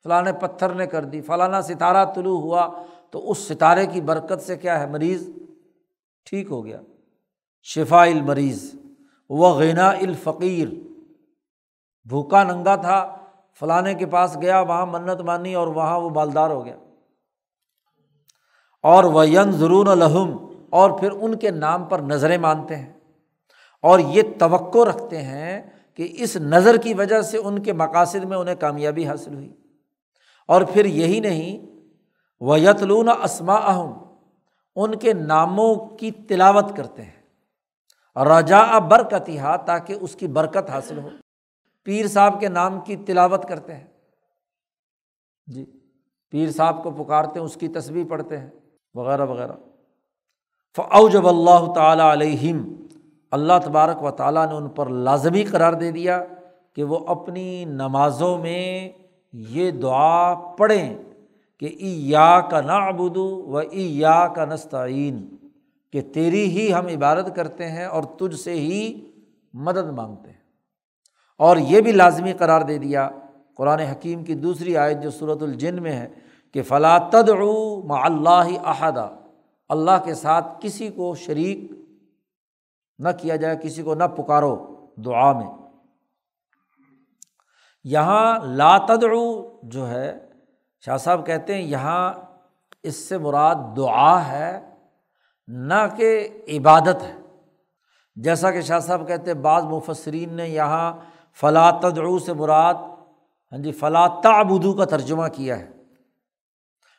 [0.03, 4.57] فلاں پتھر نے کر دی، فلانا ستارہ طلوع ہوا، تو اس ستارے کی برکت سے
[4.57, 5.29] کیا ہے مریض؟
[6.25, 6.81] ٹھیک ہو گیا۔
[7.63, 8.75] شفا المریض
[9.29, 10.69] و غنا الفقیر۔
[12.09, 13.17] بھوکا ننگا تھا،
[13.61, 16.77] فلانے کے پاس گیا، وہاں منت مانی اور وہاں وہ بالدار ہو گیا۔
[18.83, 20.37] اور وہ ین ضرون الحم
[20.71, 22.93] اور پھر ان کے نام پر نظریں مانتے ہیں۔
[23.83, 25.63] اور یہ توقع رکھتے ہیں
[25.95, 29.57] کہ اس نظر کی وجہ سے ان کے مقاصد میں انہیں کامیابی حاصل ہوئی۔
[30.49, 31.67] اور پھر یہی نہیں
[32.41, 33.93] وہ یتلون اسما اہم
[34.77, 37.19] ان کے ناموں کی تلاوت کرتے ہیں۔
[38.17, 41.09] رجا برکتہ تاکہ اس کی برکت حاصل ہو۔
[41.85, 43.87] پیر صاحب کے نام کی تلاوت کرتے ہیں۔
[45.47, 45.67] جی
[46.31, 48.51] پیر صاحب کو پکارتے ہیں، اس کی تصویر پڑھتے ہیں۔
[48.99, 49.53] وغیرہ وغیرہ۔
[50.77, 52.75] فعو جب اللہ تعالیٰ علیہم
[53.31, 56.25] اللہ تبارک و تعالیٰ نے ان پر لازمی قرار دے دیا
[56.73, 58.91] کہ وہ اپنی نمازوں میں
[59.33, 60.99] یہ دعا پڑھیں
[61.61, 65.29] کہ ای یا کا نا ابودو و ای یا کا نستعین
[65.93, 69.11] کہ تیری ہی ہم عبادت کرتے ہیں اور تجھ سے ہی
[69.55, 70.39] مدد مانگتے ہیں۔
[71.39, 73.11] اور یہ بھی لازمی قرار دے دیا۔
[73.57, 76.09] قرآن حکیم کی دوسری آیت جو صورت الجن میں ہے
[76.55, 79.09] کہ فلاں تدعو مع اللہ احدہ
[79.69, 81.71] اللہ کے ساتھ کسی کو شریک
[82.99, 85.51] نہ کیا جائے، کسی کو نہ پکارو دعا میں۔
[87.85, 90.29] یہاں لا تدعو جو ہے،
[90.81, 92.13] شاہ صاحب کہتے ہیں یہاں
[92.83, 94.71] اس سے مراد دعا ہے،
[95.49, 97.17] نہ کہ عبادت ہے۔
[98.17, 100.93] جیسا کہ شاہ صاحب کہتے ہیں، بعض مفسرین نے یہاں
[101.41, 102.75] فلاں تدعو سے مراد
[103.53, 105.78] ہاں جی فلاں تعبدو کا ترجمہ کیا ہے۔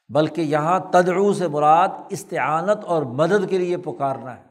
[0.09, 4.43] بلکہ یہاں تدعو سے مراد استعانت اور مدد کے لیے پکارنا ہے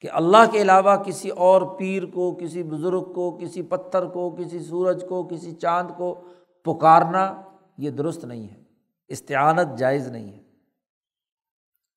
[0.00, 4.58] کہ اللہ کے علاوہ کسی اور پیر کو، کسی بزرگ کو، کسی پتھر کو، کسی
[4.58, 6.20] سورج کو، کسی چاند کو
[6.64, 7.42] پکارنا
[7.78, 8.62] یہ درست نہیں ہے،
[9.08, 10.42] استعانت جائز نہیں ہے۔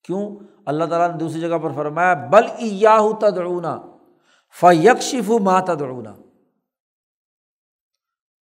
[0.03, 0.35] کیوں؟
[0.65, 3.81] اللہ تعالیٰ نے دوسری جگہ پر فرمایا، بل ایاہو تدعونا
[4.61, 6.15] فیکشف ما تدعونا۔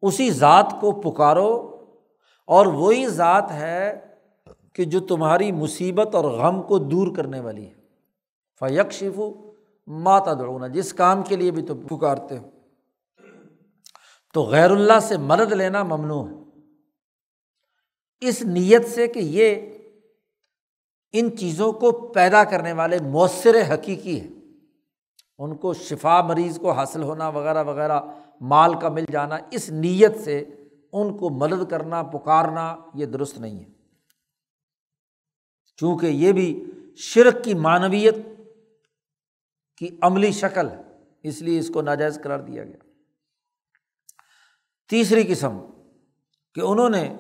[0.01, 1.72] اسی ذات کو پکارو
[2.47, 3.99] اور وہی ذات ہے
[4.73, 7.73] کہ جو تمہاری مصیبت اور غم کو دور کرنے والی ہے۔
[8.59, 9.53] فیق شفو
[9.87, 12.49] ماتا دوڑنا جس کام کے لیے بھی تم پکارتے ہو۔
[14.33, 16.35] تو غیر اللہ سے مدد لینا ممنوع ہے۔
[18.21, 19.55] اس نیت سے کہ یہ
[21.11, 24.29] ان چیزوں کو پیدا کرنے والے مؤثر حقیقی ہیں۔
[25.39, 28.01] ان کو شفا مریض کو حاصل ہونا وغیرہ وغیرہ،
[28.41, 30.45] مال کا مل جانا، اس نیت سے
[30.93, 33.69] ان کو مدد کرنا، پکارنا یہ درست نہیں ہے۔
[35.77, 36.65] چونکہ یہ بھی
[36.95, 38.15] شرک کی معنویت
[39.77, 40.81] کی عملی شکل ہے،
[41.23, 42.77] اس لیے اس کو ناجائز قرار دیا گیا۔
[44.89, 45.59] تیسری قسم،
[46.53, 47.17] کہ انہوں نے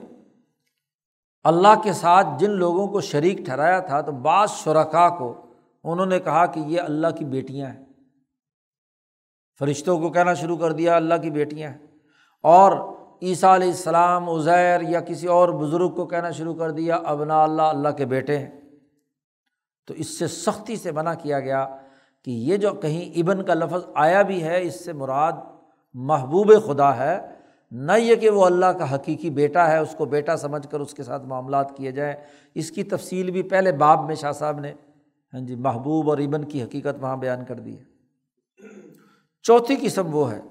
[1.43, 5.53] اللہ کے ساتھ جن لوگوں کو شریک ٹھہرایا تھا، تو بعض شرکا کو
[5.83, 7.85] انہوں نے کہا کہ یہ اللہ کی بیٹیاں ہیں۔
[9.59, 11.87] فرشتوں کو کہنا شروع کر دیا، اللہ کی بیٹیاں ہیں۔
[12.41, 17.43] اور عیسیٰ علیہ السلام، عزیر یا کسی اور بزرگ کو کہنا شروع کر دیا، ابنا
[17.43, 18.61] اللہ اللہ کے بیٹے ہیں۔
[19.87, 21.77] تو اس سے سختی سے منع کیا گیا
[22.25, 25.31] کہ یہ جو کہیں ابن کا لفظ آیا بھی ہے، اس سے مراد
[25.93, 27.19] محبوب خدا ہے۔
[27.71, 30.93] نہ یہ کہ وہ اللہ کا حقیقی بیٹا ہے، اس کو بیٹا سمجھ کر اس
[30.93, 32.13] کے ساتھ معاملات کیے جائیں۔
[32.55, 34.73] اس کی تفصیل بھی پہلے باب میں شاہ صاحب نے
[35.33, 37.83] ہاں جی محبوب اور ابن کی حقیقت وہاں بیان کر دی ہے۔
[39.43, 40.41] چوتھی قسم وہ ہے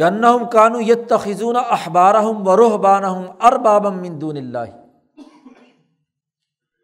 [0.00, 4.58] کہ ان کانو یہ تخذون اخبار ہوں وروح بان ہوں اربابم مندون اللہ۔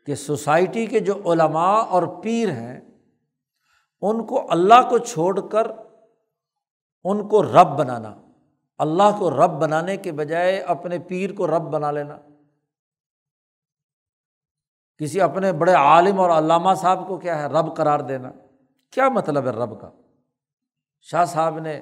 [0.07, 2.81] کہ سوسائٹی کے جو علماء اور پیر ہیں،
[4.01, 5.67] ان کو اللہ کو چھوڑ کر
[7.05, 8.15] ان کو رب بنانا۔
[8.79, 12.19] اللہ کو رب بنانے کے بجائے اپنے پیر کو رب بنا لینا۔
[14.99, 18.33] کسی اپنے بڑے عالم اور علامہ صاحب کو کیا ہے؟ رب قرار دینا۔
[18.91, 19.91] کیا مطلب ہے رب کا؟
[21.01, 21.81] شاہ صاحب نے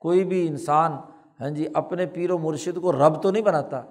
[0.00, 0.92] کوئی بھی انسان
[1.40, 3.82] ہاں جی اپنے پیر و مرشد کو رب تو نہیں بناتا۔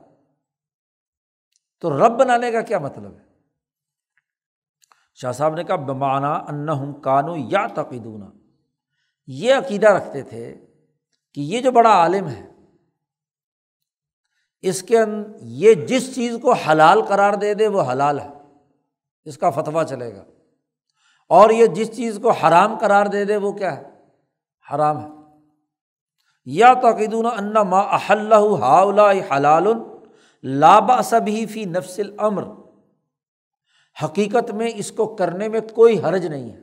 [1.79, 3.29] تو رب بنانے کا کیا مطلب ہے؟
[5.15, 8.21] شاہ صاحب نے کہا بمانا ان کانو یا تقیدون
[9.27, 10.67] یہ عقیدہ رکھتے تھے
[11.33, 12.49] کہ یہ جو بڑا عالم ہے،
[14.61, 18.29] اس کے ان، یہ جس چیز کو حلال قرار دے دے، وہ حلال ہے۔
[19.23, 20.23] اس کا فتویٰ چلے گا۔
[21.29, 23.83] اور یہ جس چیز کو حرام قرار دے دے، وہ کیا ہے؟
[24.73, 25.18] حرام ہے۔
[26.51, 29.67] یا توقیدون ان ما احل ہا حلال
[30.43, 32.43] لابا سبھی فی نفس العمر
[34.03, 36.59] حقیقت میں اس کو کرنے میں کوئی حرج نہیں ہے۔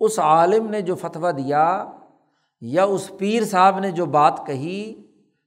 [0.00, 1.84] اس عالم نے جو فتویٰ دیا
[2.60, 5.02] یا اس پیر صاحب نے جو بات کہی،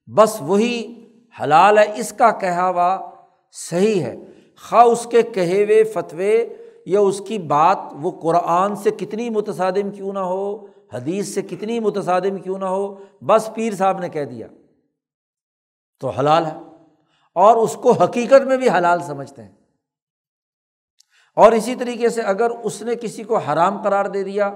[0.08, 1.06] بس وہی
[1.42, 3.12] حلال ہے، اس کا کہا ہوا
[3.52, 4.16] صحیح ہے۔
[4.70, 6.50] خواہ اس کے کہے ہوئے فتوے
[6.86, 11.80] یا اس کی بات وہ قرآن سے کتنی متصادم کیوں نہ ہو حدیث سے کتنی
[11.80, 14.48] متصادم کیوں نہ ہو؟ بس پیر صاحب نے کہہ دیا۔
[16.00, 16.54] تو حلال ہے۔
[17.34, 19.56] اور اس کو حقیقت میں بھی حلال سمجھتے ہیں۔
[21.36, 24.56] اور اسی طریقے سے اگر اس نے کسی کو حرام قرار دے دیا،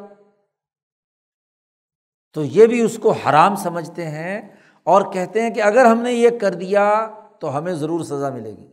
[2.34, 6.12] تو یہ بھی اس کو حرام سمجھتے ہیں اور کہتے ہیں کہ اگر ہم نے
[6.12, 7.10] یہ کر دیا
[7.40, 8.68] تو ہمیں ضرور سزا ملے گی۔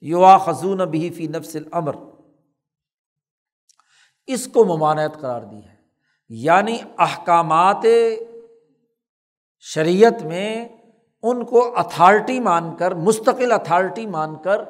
[0.00, 1.94] یوا خزون بھی فی نفس العمر
[4.26, 5.75] اس کو ممانعت قرار دی ہے۔
[6.28, 7.84] یعنی احکامات
[9.60, 10.68] شریعت میں
[11.22, 14.62] ان کو اتھارٹی مان کر، مستقل اتھارٹی مان کر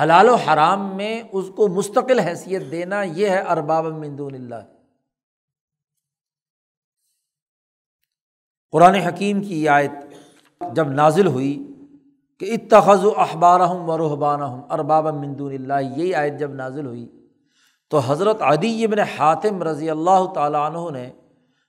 [0.00, 4.62] حلال و حرام میں اس کو مستقل حیثیت دینا یہ ہے ارباب مندون اللہ۔
[8.72, 9.90] قرآن حکیم کی آیت
[10.74, 11.72] جب نازل ہوئی
[12.38, 16.86] کہ اتخذ و اخبار ہوں و رحبان ہوں ارباب مندون اللہ، یہی آیت جب نازل
[16.86, 17.13] ہوئی
[17.90, 21.08] تو حضرت عدی ابن حاتم رضی اللہ تعالیٰ عنہ نے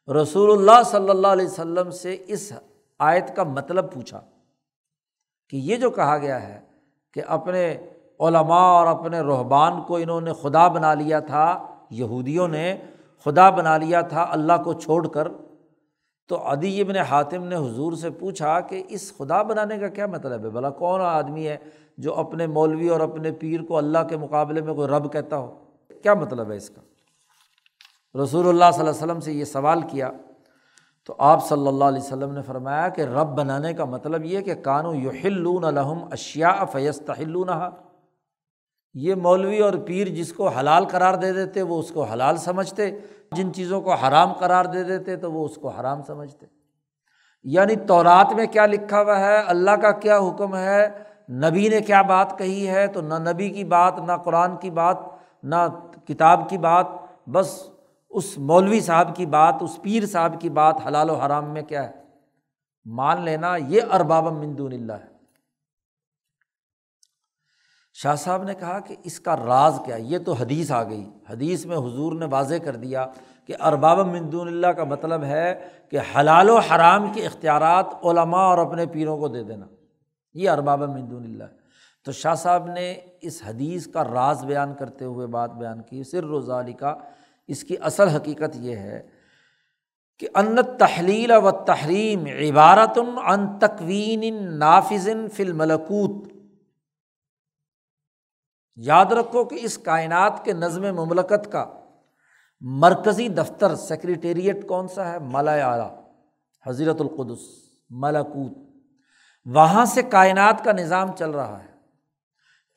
[0.08, 2.52] رسول اللہ صلی اللہ علیہ وسلم سے اس
[3.00, 4.22] آیت کا مطلب پوچھا
[5.50, 6.60] کہ یہ جو کہا گیا ہے
[7.16, 7.66] کہ اپنے
[8.20, 11.46] علماء اور اپنے رحبان کو انہوں نے خدا بنا لیا تھا،
[11.92, 12.76] یہودیوں نے
[13.26, 15.28] خدا بنا لیا تھا اللہ کو چھوڑ کر،
[16.30, 20.46] تو ادی ابن حاتم نے حضور سے پوچھا کہ اس خدا بنانے کا کیا مطلب
[20.46, 21.58] ہے؟ بھلا کون آدمی ہے
[21.98, 25.54] جو اپنے مولوی اور اپنے پیر کو اللہ کے مقابلے میں کوئی رب کہتا ہو؟
[26.06, 26.82] کیا مطلب ہے اس کا؟
[28.24, 30.12] رسول اللہ صلی اللہ علیہ وسلم سے یہ سوال کیا
[31.06, 34.56] تو آپ صلی اللہ علیہ وسلم نے فرمایا کہ رب بنانے کا مطلب یہ کہ
[34.56, 37.50] کانو یحلون الحم اشیا فیستحلون
[38.94, 42.92] یہ مولوی اور پیر جس کو حلال قرار دے دیتے وہ اس کو حلال سمجھتے،
[43.32, 46.46] جن چیزوں کو حرام قرار دے دیتے تو وہ اس کو حرام سمجھتے۔
[47.44, 50.90] یعنی تورات میں کیا لکھا ہوا ہے؟ اللہ کا کیا حکم ہے؟
[51.30, 54.98] نبی نے کیا بات کہی ہے؟ تو نہ نبی کی بات، نہ قرآن کی بات،
[55.44, 55.56] نہ
[56.08, 56.86] کتاب کی بات،
[57.28, 57.70] بس
[58.10, 61.90] اس مولوی صاحب کی بات، اس پیر صاحب کی بات حلال و حرام میں کیا
[61.90, 62.06] ہے؟
[62.86, 65.16] مان لینا یہ ارباب مندون اللہ ہے۔
[67.94, 71.66] شاہ صاحب نے کہا کہ اس کا راز کیا؟ یہ تو حدیث آ گئی۔ حدیث
[71.66, 73.08] میں حضور نے واضح کر دیا
[73.46, 78.58] کہ ارباب مندون اللہ کا مطلب ہے کہ حلال و حرام کے اختیارات علماء اور
[78.58, 79.66] اپنے پیروں کو دے دینا۔
[80.34, 81.65] یہ ارباب مندون اللہ ہے۔
[82.06, 86.24] تو شاہ صاحب نے اس حدیث کا راز بیان کرتے ہوئے بات بیان کی، سر
[86.24, 86.96] روزالی کا۔
[87.48, 89.08] اس کی اصل حقیقت یہ ہے
[90.20, 96.34] کہ ان تحلیل و تحریم عبارت ان تقوین نافذن فل ملکوت
[98.76, 101.66] یاد رکھو کہ اس کائنات کے نظم مملکت کا
[102.62, 106.02] مرکزی دفتر، سیکریٹریٹ کون سا ہے؟ مالا اعلیٰ،
[106.68, 107.42] حضرت القدس
[107.90, 108.58] ملاکوت
[109.46, 111.75] وہاں سے کائنات کا نظام چل رہا ہے۔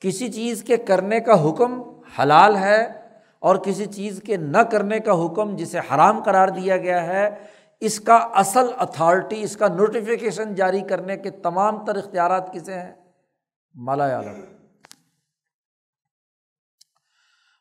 [0.01, 1.81] کسی چیز کے کرنے کا حکم
[2.19, 2.81] حلال ہے
[3.43, 7.29] اور کسی چیز کے نہ کرنے کا حکم جسے حرام قرار دیا گیا ہے،
[7.81, 12.91] اس کا اصل اتھارٹی اس کا نوٹیفیکیشن جاری کرنے کے تمام تر اختیارات کسے ہیں؟
[13.75, 14.33] مالا اعلیٰ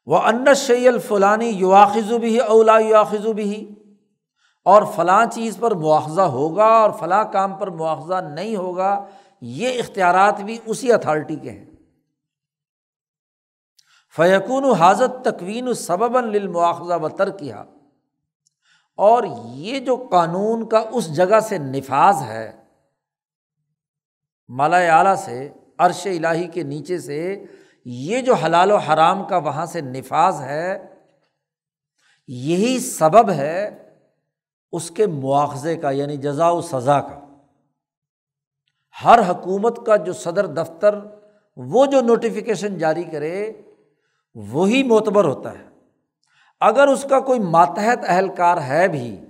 [0.07, 3.53] وہ ان شعی الفلانی یواخذ بھی اولا یواخذ بھی
[4.67, 8.93] اور فلاں چیز پر مواخذہ ہوگا اور فلاں کام پر مواخذہ نہیں ہوگا،
[9.43, 11.65] یہ اختیارات بھی اسی اتھارٹی کے ہیں۔
[14.19, 17.65] فیقون و حاضت تقوین سبب للمواخذہ و تر کیا
[18.97, 19.23] اور
[19.55, 22.53] یہ جو قانون کا اس جگہ سے نفاذ ہے،
[24.49, 25.49] مالا اعلیٰ سے،
[25.79, 27.45] عرش الٰہی کے نیچے سے،
[27.85, 30.87] یہ جو حلال و حرام کا وہاں سے نفاذ ہے،
[32.29, 33.89] یہی سبب ہے
[34.73, 37.21] اس کے مواخذے کا یعنی جزا و سزا کا۔
[39.05, 40.99] ہر حکومت کا جو صدر دفتر،
[41.57, 43.63] وہ جو نوٹیفیکیشن جاری کرے
[44.53, 45.65] وہی معتبر ہوتا ہے۔
[46.61, 49.21] اگر اس کا کوئی ماتحت اہلکار ہے بھی،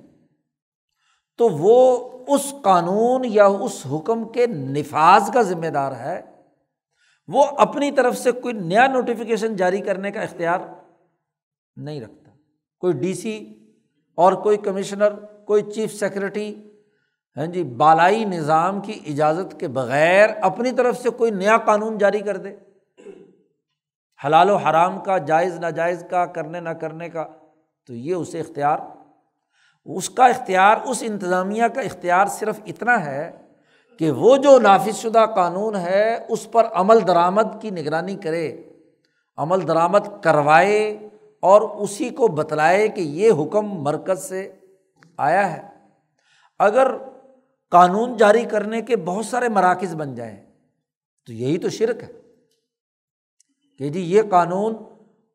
[1.37, 6.21] تو وہ اس قانون یا اس حکم کے نفاذ کا ذمہ دار ہے۔
[7.29, 10.59] وہ اپنی طرف سے کوئی نیا نوٹیفیکیشن جاری کرنے کا اختیار
[11.77, 12.31] نہیں رکھتا۔
[12.81, 13.55] کوئی ڈی سی
[14.15, 16.71] اور کوئی کمشنر، کوئی چیف سیکرٹری
[17.37, 22.21] ہاں جی بالائی نظام کی اجازت کے بغیر اپنی طرف سے کوئی نیا قانون جاری
[22.21, 22.57] کر دے۔
[24.25, 27.27] حلال و حرام کا، جائز، ناجائز کا، کرنے، نہ کرنے کا،
[27.87, 28.79] تو یہ اسے اختیار،
[29.85, 33.31] اس کا اختیار، اس انتظامیہ کا اختیار صرف اتنا ہے
[33.99, 38.63] کہ وہ جو نافذ شدہ قانون ہے، اس پر عمل درآمد کی نگرانی کرے،
[39.37, 41.09] عمل درآمد کروائے
[41.41, 44.53] اور اسی کو بتلائے کہ یہ حکم مرکز سے
[45.17, 45.69] آیا ہے۔
[46.59, 46.97] اگر
[47.71, 50.37] قانون جاری کرنے کے بہت سارے مراکز بن جائیں،
[51.27, 52.28] تو یہی تو شرک ہے۔
[53.79, 54.75] کہ جی یہ قانون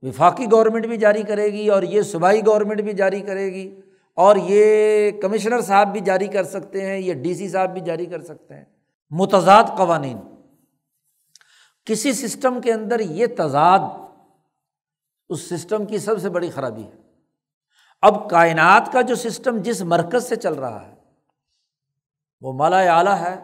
[0.01, 3.79] وفاقی گورنمنٹ بھی جاری کرے گی اور یہ صوبائی گورنمنٹ بھی جاری کرے گی
[4.13, 8.05] اور یہ کمشنر صاحب بھی جاری کر سکتے ہیں، یہ ڈی سی صاحب بھی جاری
[8.05, 8.65] کر سکتے ہیں۔
[9.11, 10.17] متضاد قوانین۔
[11.85, 13.79] کسی سسٹم کے اندر یہ تضاد
[15.29, 17.01] اس سسٹم کی سب سے بڑی خرابی ہے۔
[18.01, 20.93] اب کائنات کا جو سسٹم جس مرکز سے چل رہا ہے،
[22.41, 23.39] وہ مالا اعلیٰ ہے،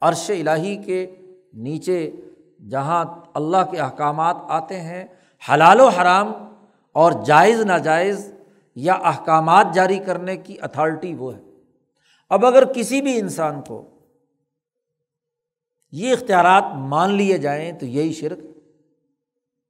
[0.00, 1.16] عرش الٰہی کے
[1.52, 2.10] نیچے
[2.70, 3.04] جہاں
[3.34, 5.06] اللہ کے احکامات آتے ہیں،
[5.52, 6.32] حلال و حرام
[6.92, 8.32] اور جائز ناجائز
[8.74, 11.40] یا احکامات جاری کرنے کی اتھارٹی وہ ہے۔
[12.28, 13.98] اب اگر کسی بھی انسان کو
[15.90, 18.38] یہ اختیارات مان لیے جائیں تو یہی شرک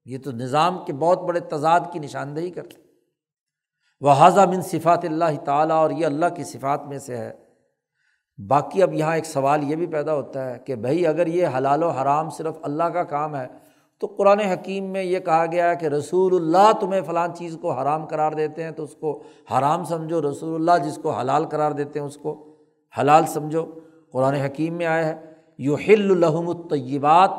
[0.04, 2.76] یہ تو نظام کے بہت بڑے تضاد کی نشاندہی کرتے
[4.00, 7.32] وہ حاضہ من صفات اللہ تعالیٰ اور یہ اللہ کی صفات میں سے ہے۔
[8.48, 11.82] باقی اب یہاں ایک سوال یہ بھی پیدا ہوتا ہے کہ بھائی اگر یہ حلال
[11.82, 13.46] و حرام صرف اللہ کا کام ہے،
[14.00, 17.72] تو قرآن حکیم میں یہ کہا گیا ہے کہ رسول اللہ تمہیں فلاں چیز کو
[17.72, 19.22] حرام قرار دیتے ہیں، تو اس کو
[19.58, 22.56] حرام سمجھو، رسول اللہ جس کو حلال قرار دیتے ہیں اس کو
[23.00, 23.66] حلال سمجھو۔
[24.12, 25.16] قرآن حکیم میں آیا ہے
[25.58, 27.30] یو ہل الحم الطیبات۔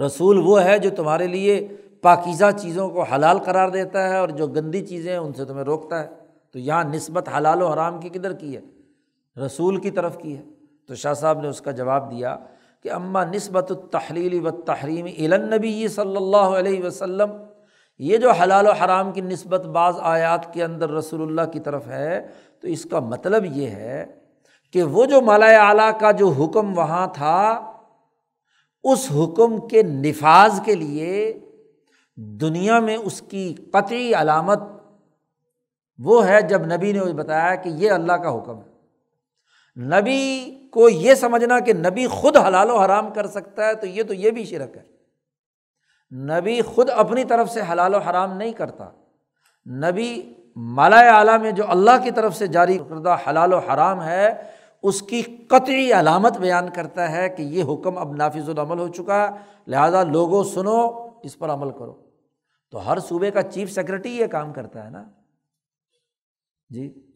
[0.00, 1.68] رسول وہ ہے جو تمہارے لیے
[2.02, 5.64] پاکیزہ چیزوں کو حلال قرار دیتا ہے اور جو گندی چیزیں ہیں ان سے تمہیں
[5.64, 6.08] روکتا ہے۔
[6.52, 8.60] تو یہاں نسبت حلال و حرام کی کدھر کی ہے؟
[9.36, 10.42] رسول کی طرف کی ہے۔
[10.88, 12.36] تو شاہ صاحب نے اس کا جواب دیا
[12.82, 17.30] کہ اماں نسبت التحلیل و تحریم النبی صلی اللہ علیہ وسلم،
[17.98, 21.86] یہ جو حلال و حرام کی نسبت بعض آیات کے اندر رسول اللہ کی طرف
[21.86, 22.26] ہے،
[22.60, 24.06] تو اس کا مطلب یہ ہے
[24.72, 27.72] کہ وہ جو مالا اعلیٰ کا جو حکم وہاں تھا،
[28.84, 31.40] اس حکم کے نفاذ کے لیے
[32.16, 34.58] دنیا میں اس کی قطعی علامت
[35.98, 38.69] وہ ہے جب نبی نے بتایا کہ یہ اللہ کا حکم ہے۔
[39.76, 44.02] نبی کو یہ سمجھنا کہ نبی خود حلال و حرام کر سکتا ہے تو یہ
[44.02, 44.82] تو یہ بھی شرک ہے۔
[46.16, 48.90] نبی خود اپنی طرف سے حلال و حرام نہیں کرتا۔
[49.66, 54.32] نبی مالا اعلیٰ میں جو اللہ کی طرف سے جاری کردہ حلال و حرام ہے،
[54.82, 59.28] اس کی قطعی علامت بیان کرتا ہے کہ یہ حکم اب نافذ العمل ہو چکا
[59.28, 62.10] ہے۔ لہٰذا لوگوں سنو، اس پر عمل کرو۔
[62.70, 65.04] تو ہر صوبے کا چیف سیکرٹری یہ کام کرتا ہے نا۔
[66.68, 67.09] جی۔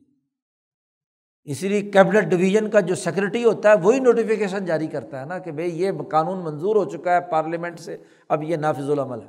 [1.46, 5.38] اسی لیے کیبنٹ ڈویژن کا جو سیکرٹری ہوتا ہے وہی نوٹیفیکیشن جاری کرتا ہے نا
[5.38, 7.96] کہ بھائی یہ قانون منظور ہو چکا ہے پارلیمنٹ سے،
[8.28, 9.28] اب یہ نافذ العمل ہے۔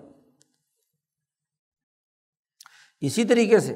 [3.02, 3.74] اسی طریقے سے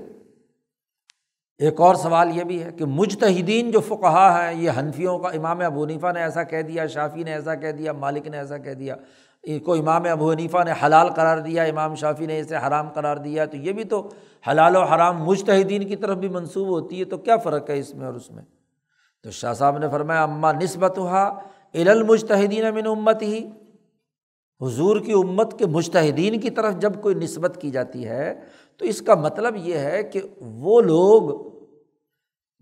[1.59, 5.59] ایک اور سوال یہ بھی ہے کہ مجتہدین جو فقہا ہیں، یہ حنفیوں کا امام
[5.61, 8.73] ابو حنیفہ نے ایسا کہہ دیا شافی نے ایسا کہہ دیا، مالک نے ایسا کہہ
[8.73, 8.95] دیا
[9.65, 13.45] کو امام ابو حنیفہ نے حلال قرار دیا، امام شافی نے اسے حرام قرار دیا،
[13.45, 14.09] تو یہ بھی تو
[14.51, 17.95] حلال و حرام مجتہدین کی طرف بھی منسوب ہوتی ہے، تو کیا فرق ہے اس
[17.95, 18.43] میں اور اس میں؟
[19.23, 21.39] تو شاہ صاحب نے فرمایا اماں نسبت ہوا
[21.73, 23.47] المجتہدین امن امت ہی
[24.61, 28.39] حضور کی امت کے مشتحدین کی طرف جب کوئی نسبت کی جاتی ہے،
[28.77, 31.47] تو اس کا مطلب یہ ہے کہ وہ لوگ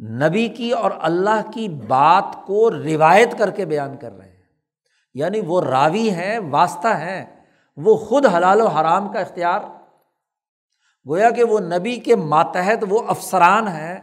[0.03, 4.26] نبی کی اور اللہ کی بات کو روایت کر کے بیان کر رہے ہیں۔
[5.17, 7.45] یعنی وہ راوی ہیں، واسطہ ہیں،
[7.77, 9.59] وہ خود حلال و حرام کا اختیار۔
[11.07, 13.99] گویا کہ وہ نبی کے ماتحت وہ افسران ہیں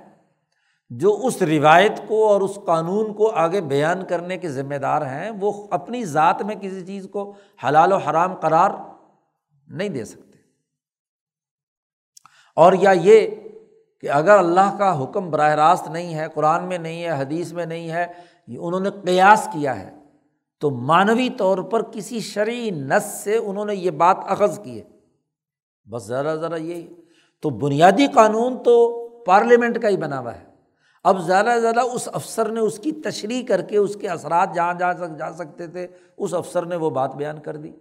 [0.90, 5.30] جو اس روایت کو اور اس قانون کو آگے بیان کرنے کے ذمہ دار ہیں،
[5.30, 7.34] وہ اپنی ذات میں کسی چیز کو
[7.68, 8.70] حلال و حرام قرار
[9.68, 10.38] نہیں دے سکتے۔
[12.56, 13.28] اور یا یہ
[14.00, 17.66] کہ اگر اللہ کا حکم براہ راست نہیں ہے، قرآن میں نہیں ہے، حدیث میں
[17.66, 18.06] نہیں ہے
[18.48, 20.03] انہوں نے قیاس کیا ہے۔
[20.64, 24.84] تو معنوی طور پر کسی شرعی نس سے انہوں نے یہ بات اخذ کی ہے۔
[25.90, 26.94] بس ذرا ذرا یہی
[27.42, 30.44] تو بنیادی قانون تو پارلیمنٹ کا ہی بنا ہوا ہے۔
[31.04, 34.74] اب زیادہ زیادہ اس افسر نے اس کی تشریح کر کے اس کے اثرات جہاں
[34.74, 35.86] جا جا سکتے تھے،
[36.16, 37.72] اس افسر نے وہ بات بیان کر دی۔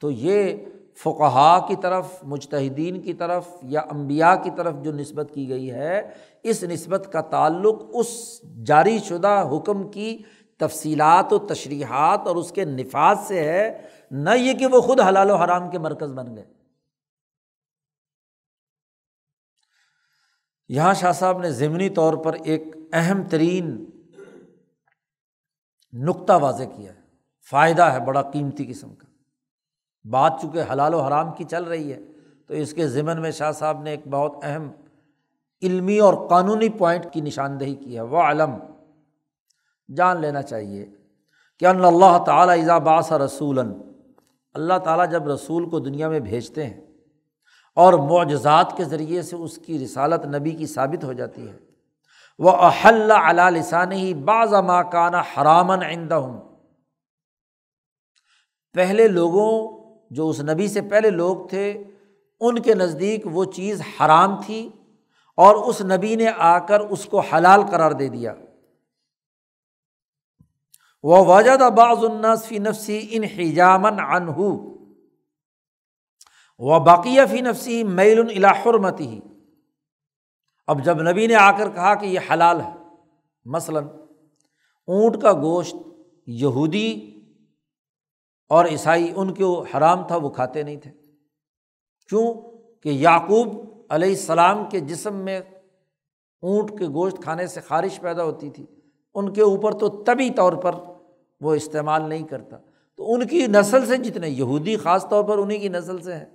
[0.00, 0.52] تو یہ
[0.96, 6.10] فقہا کی طرف، مجتہدین کی طرف یا امبیا کی طرف جو نسبت کی گئی ہے،
[6.42, 10.18] اس نسبت کا تعلق اس جاری شدہ حکم کی
[10.58, 15.30] تفصیلات و تشریحات اور اس کے نفاذ سے ہے، نہ یہ کہ وہ خود حلال
[15.30, 16.44] و حرام کے مرکز بن گئے۔
[20.68, 23.90] یہاں شاہ صاحب نے ضمنی طور پر ایک اہم ترین
[25.92, 27.00] نقطہ واضح کیا ہے۔
[27.50, 29.06] فائدہ ہے بڑا قیمتی قسم کا۔
[30.10, 32.00] بات چونکہ حلال و حرام کی چل رہی ہے،
[32.46, 34.70] تو اس کے ضمن میں شاہ صاحب نے ایک بہت اہم
[35.62, 38.50] علمی اور قانونی پوائنٹ کی نشاندہی کی ہے۔ وہ علم
[39.96, 40.86] جان لینا چاہیے
[41.58, 46.66] کہ ان اللہ تعالیٰ ایزا باس رسول اللہ تعالیٰ جب رسول کو دنیا میں بھیجتے
[46.66, 46.80] ہیں
[47.74, 51.56] اور معجزات کے ذریعے سے اس کی رسالت نبی کی ثابت ہو جاتی ہے،
[52.38, 56.40] وہ احل علا لسان ہی بعض ماکانہ حرامن آئندہ ہوں
[58.74, 59.78] پہلے لوگوں،
[60.10, 61.84] جو اس نبی سے پہلے لوگ تھے،
[62.40, 64.68] ان کے نزدیک وہ چیز حرام تھی
[65.36, 68.34] اور اس نبی نے آ کر اس کو حلال قرار دے دیا۔
[71.02, 71.98] وہ واجد بعض
[72.44, 74.40] فی نفسی ان حجامن انہ
[76.58, 79.20] وہ باقیہ فی نفسی میل الحرمتی ہی
[80.66, 82.74] اب جب نبی نے آ کر کہا کہ یہ حلال ہے،
[83.44, 83.84] مثلاً
[84.86, 85.76] اونٹ کا گوشت
[86.26, 87.20] یہودی
[88.48, 90.90] اور عیسائی، ان کو حرام تھا، وہ کھاتے نہیں تھے۔
[92.08, 92.34] کیوں؟
[92.82, 93.48] کہ یعقوب
[93.90, 95.40] علیہ السلام کے جسم میں
[96.42, 98.66] اونٹ کے گوشت کھانے سے خارش پیدا ہوتی تھی۔
[99.14, 100.72] ان کے اوپر تو طبی طور پر
[101.40, 102.56] وہ استعمال نہیں کرتا۔
[102.96, 106.26] تو ان کی نسل سے جتنے یہودی خاص طور پر انہیں کی نسل سے ہیں،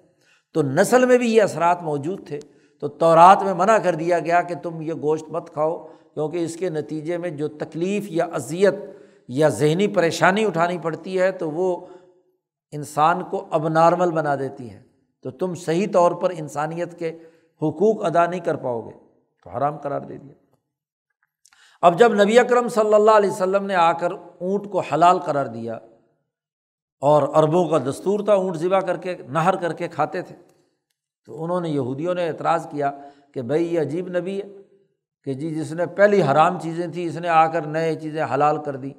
[0.53, 2.39] تو نسل میں بھی یہ اثرات موجود تھے۔
[2.80, 6.55] تو تورات میں منع کر دیا گیا کہ تم یہ گوشت مت کھاؤ، کیونکہ اس
[6.55, 8.74] کے نتیجے میں جو تکلیف یا اذیت
[9.28, 11.86] یا ذہنی پریشانی اٹھانی پڑتی ہے، تو وہ
[12.71, 14.84] انسان کو اب نارمل بنا دیتی ہے۔
[15.24, 17.09] تو تم صحیح طور پر انسانیت کے
[17.61, 18.91] حقوق ادا نہیں کر پاؤ گے۔
[19.43, 20.34] تو حرام قرار دے دیا۔
[21.84, 25.45] اب جب نبی اکرم صلی اللہ علیہ وسلم نے آ کر اونٹ کو حلال قرار
[25.45, 25.73] دیا
[27.01, 30.36] اور اربوں کا دستور تھا اونٹ ذبح کر کے، نہر کر کے کھاتے تھے،
[31.27, 32.91] تو انہوں نے، یہودیوں نے اعتراض کیا
[33.34, 34.47] کہ بھائی یہ عجیب نبی ہے
[35.23, 38.57] کہ جی جس نے پہلی حرام چیزیں تھیں، اس نے آ کر نئے چیزیں حلال
[38.63, 38.91] کر دی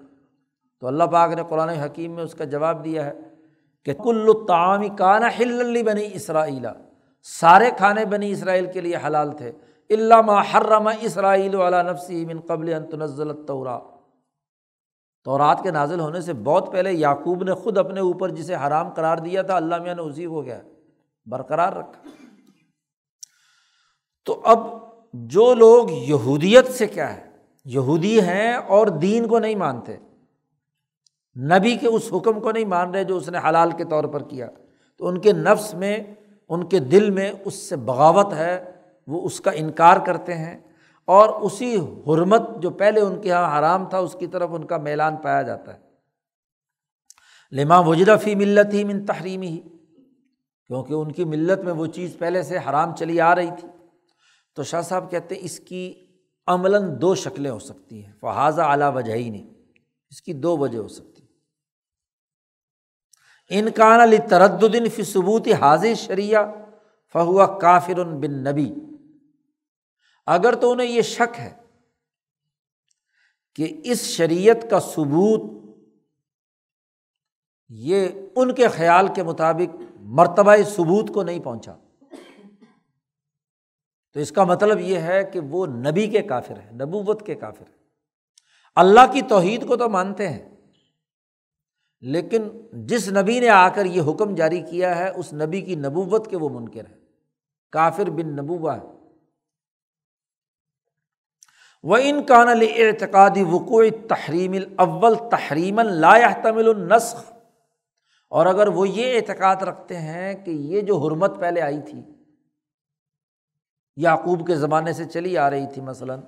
[0.80, 3.12] تو اللہ پاک نے قرآن حکیم میں اس کا جواب دیا ہے
[3.86, 6.72] کہ کل تعامی کانا ہل بنی اسرائیلا
[7.22, 9.52] سارے کھانے بنی اسرائیل کے لیے حلال تھے۔
[9.90, 13.78] علامہ حرم اسرائیل علیہ نفسی من قبل تنزل التورا
[15.24, 18.90] تو رات کے نازل ہونے سے بہت پہلے یعقوب نے خود اپنے اوپر جسے حرام
[18.90, 20.60] قرار دیا تھا، اللہ میاں نے اسی ہو گیا
[21.26, 22.08] برقرار رکھا۔
[24.24, 24.58] تو اب
[25.12, 27.30] جو لوگ یہودیت سے کیا ہے،
[27.64, 29.96] یہودی ہیں اور دین کو نہیں مانتے،
[31.36, 34.22] نبی کے اس حکم کو نہیں مان رہے جو اس نے حلال کے طور پر
[34.22, 34.48] کیا،
[34.96, 35.98] تو ان کے نفس میں،
[36.48, 38.73] ان کے دل میں اس سے بغاوت ہے۔
[39.06, 40.60] وہ اس کا انکار کرتے ہیں
[41.04, 44.76] اور اسی حرمت جو پہلے ان کے یہاں حرام تھا، اس کی طرف ان کا
[44.76, 45.78] میلان پایا جاتا ہے۔
[47.52, 49.60] لما وجرا فی ملت ہی من تحریمی ہی
[50.66, 53.68] کیونکہ ان کی ملت میں وہ چیز پہلے سے حرام چلی آ رہی تھی۔
[54.54, 55.94] تو شاہ صاحب کہتے ہیں، اس کی
[56.46, 59.54] عملاً دو شکلیں ہو سکتی ہیں فحاظہ اعلیٰ وجہ ہی نہیں
[60.10, 61.22] اس کی دو وجہ ہو سکتی
[63.50, 66.44] انکان علی تردن فی ثبوت حاضر شریعہ
[67.12, 68.74] فہوا کافر بن نبی۔
[70.26, 71.52] اگر تو انہیں یہ شک ہے
[73.58, 75.42] کہ اس شریعت کا ثبوت
[77.70, 79.76] یہ ان کے خیال کے مطابق
[80.18, 81.74] مرتبہ ثبوت کو نہیں پہنچا،
[84.16, 87.62] تو اس کا مطلب یہ ہے کہ وہ نبی کے کافر ہے نبوت کے کافر
[87.62, 87.82] ہے
[88.76, 90.48] اللہ کی توحید کو تو مانتے ہیں،
[92.02, 92.48] لیکن
[92.86, 96.36] جس نبی نے آ کر یہ حکم جاری کیا ہے، اس نبی کی نبوت کے
[96.36, 96.96] وہ منکر ہے
[97.72, 98.86] کافر بن نبوا ہے۔
[101.84, 107.32] وہ ان کان اعتقادی وقوع تحریم الاول تحریم لا تمل النسخ۔
[108.28, 112.02] اور اگر وہ یہ اعتقاد رکھتے ہیں کہ یہ جو حرمت پہلے آئی تھی،
[113.96, 116.20] یعقوب کے زمانے سے چلی آ رہی تھی مثلاً،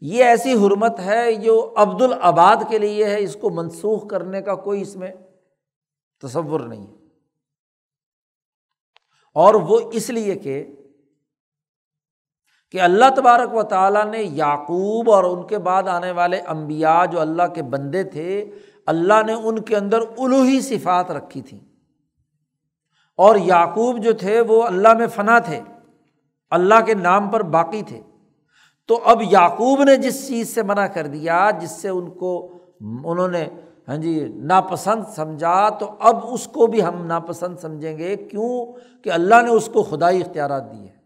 [0.00, 4.54] یہ ایسی حرمت ہے جو عبد العباد کے لیے ہے، اس کو منسوخ کرنے کا
[4.54, 5.10] کوئی اس میں
[6.22, 6.86] تصور نہیں
[9.34, 10.74] اور وہ اس لیے کہ
[12.70, 17.20] کہ اللہ تبارک و تعالیٰ نے یعقوب اور ان کے بعد آنے والے امبیا جو
[17.20, 18.50] اللہ کے بندے تھے،
[18.86, 21.60] اللہ نے ان کے اندر الوحی صفات رکھی تھی
[23.16, 25.60] اور یعقوب جو تھے، وہ اللہ میں فنا تھے،
[26.50, 28.00] اللہ کے نام پر باقی تھے۔
[28.86, 33.28] تو اب یعقوب نے جس چیز سے منع کر دیا، جس سے ان کو انہوں
[33.28, 33.48] نے
[33.88, 38.66] ہاں جی ناپسند سمجھا، تو اب اس کو بھی ہم ناپسند سمجھیں گے۔ کیوں؟
[39.02, 40.99] کہ اللہ نے اس کو خدائی اختیارات دی ہے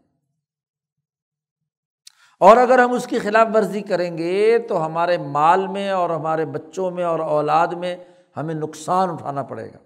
[2.45, 6.47] اور اگر ہم اس کی خلاف ورزی کریں گے تو ہمارے مال میں اور ہمارے
[6.47, 7.97] بچوں میں اور اولاد میں
[8.37, 9.79] ہمیں نقصان اٹھانا پڑے گا۔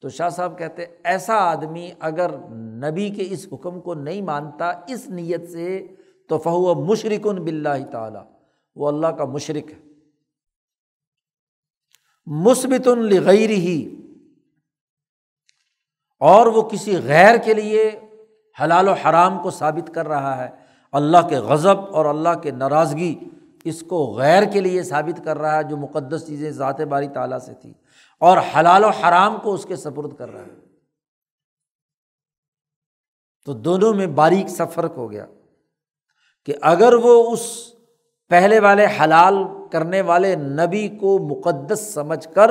[0.00, 5.08] تو شاہ صاحب کہتے ایسا آدمی اگر نبی کے اس حکم کو نہیں مانتا، اس
[5.08, 5.86] نیت سے
[6.28, 8.24] تو فہو مشرق بلّہ تعالیٰ،
[8.76, 9.78] وہ اللہ کا مشرق ہے۔
[12.26, 13.96] مثبت الغیر ہی
[16.20, 18.00] اور وہ کسی غیر کے لیے
[18.62, 23.18] حلال و حرام کو ثابت کر رہا ہے۔ اللہ کے غضب اور اللہ کے ناراضگی
[23.64, 27.38] اس کو غیر کے لیے ثابت کر رہا ہے، جو مقدس چیزیں ذات باری تعالیٰ
[27.38, 27.72] سے تھی
[28.18, 30.60] اور حلال و حرام کو اس کے سپرد کر رہا ہے۔
[33.44, 35.26] تو دونوں میں باریک سا فرق ہو گیا
[36.44, 37.40] کہ اگر وہ اس
[38.28, 39.34] پہلے والے حلال
[39.72, 42.50] کرنے والے نبی کو مقدس سمجھ کر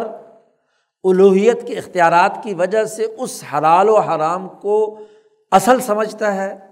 [1.03, 4.99] الوحیت کے اختیارات کی وجہ سے اس حلال و حرام کو
[5.51, 6.66] اصل سمجھتا ہے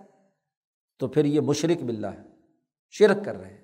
[1.00, 2.24] تو پھر یہ مشرق بلّہ ہے،
[2.94, 3.64] شرک کر رہے ہیں۔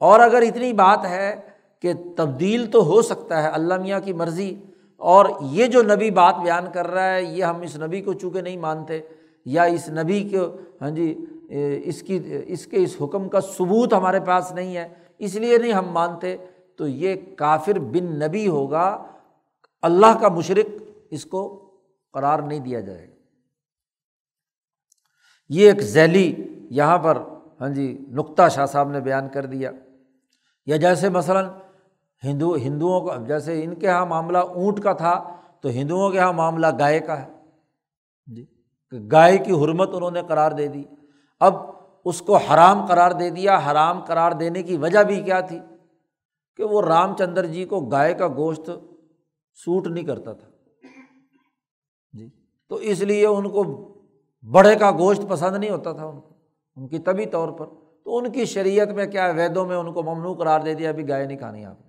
[0.00, 1.34] اور اگر اتنی بات ہے
[1.82, 4.54] کہ تبدیل تو ہو سکتا ہے اللہ میاں کی مرضی،
[5.00, 8.40] اور یہ جو نبی بات بیان کر رہا ہے، یہ ہم اس نبی کو چونکہ
[8.40, 9.00] نہیں مانتے،
[9.46, 10.44] یا اس نبی کو
[10.80, 11.14] ہاں جی
[11.84, 14.88] اس کی، اس کے اس حکم کا ثبوت ہمارے پاس نہیں ہے،
[15.18, 16.36] اس لیے نہیں ہم مانتے،
[16.76, 18.86] تو یہ کافر بن نبی ہوگا۔
[19.82, 21.42] اللہ کا مشرق اس کو
[22.14, 23.14] قرار نہیں دیا جائے گا۔
[25.48, 26.34] یہ ایک ذیلی
[26.70, 27.18] یہاں پر
[27.60, 29.70] ہاں جی نقطہ شاہ صاحب نے بیان کر دیا۔
[30.66, 31.46] یا جیسے مثلاً
[32.24, 36.32] ہندو، ہندوؤں کا جیسے ان کے یہاں معاملہ اونٹ کا تھا تو ہندوؤں کے یہاں
[36.32, 37.32] معاملہ گائے کا ہے۔
[38.26, 38.46] جی
[39.12, 40.84] گائے کی حرمت انہوں نے قرار دے دی۔
[41.40, 41.54] اب
[42.04, 45.60] اس کو حرام قرار دے دیا۔ حرام قرار دینے کی وجہ بھی کیا تھی؟
[46.56, 48.70] کہ وہ رام چندر جی کو گائے کا گوشت
[49.54, 50.48] سوٹ نہیں کرتا تھا۔
[52.12, 52.30] جی
[52.68, 53.95] تو اس لیے ان کو
[54.52, 56.34] بڑے کا گوشت پسند نہیں ہوتا تھا ان کو،
[56.76, 57.66] ان کی طبی طور پر۔
[58.04, 61.08] تو ان کی شریعت میں کیا ویدوں میں ان کو ممنوع قرار دے دیا، ابھی
[61.08, 61.86] گائے نہیں کھانی آپ نے۔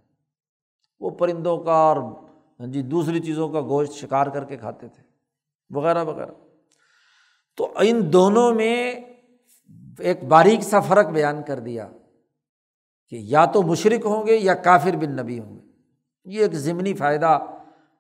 [1.00, 1.98] وہ پرندوں کا اور
[2.60, 5.04] ہاں جی دوسری چیزوں کا گوشت شکار کر کے کھاتے تھے،
[5.70, 6.32] وغیرہ وغیرہ۔
[7.58, 8.92] تو ان دونوں میں
[10.00, 11.88] ایک باریک سا فرق بیان کر دیا
[13.10, 15.68] کہ یا تو مشرق ہوں گے یا کافر بن نبی ہوں گے۔
[16.26, 17.40] یہ ایک ضمنی فائدہ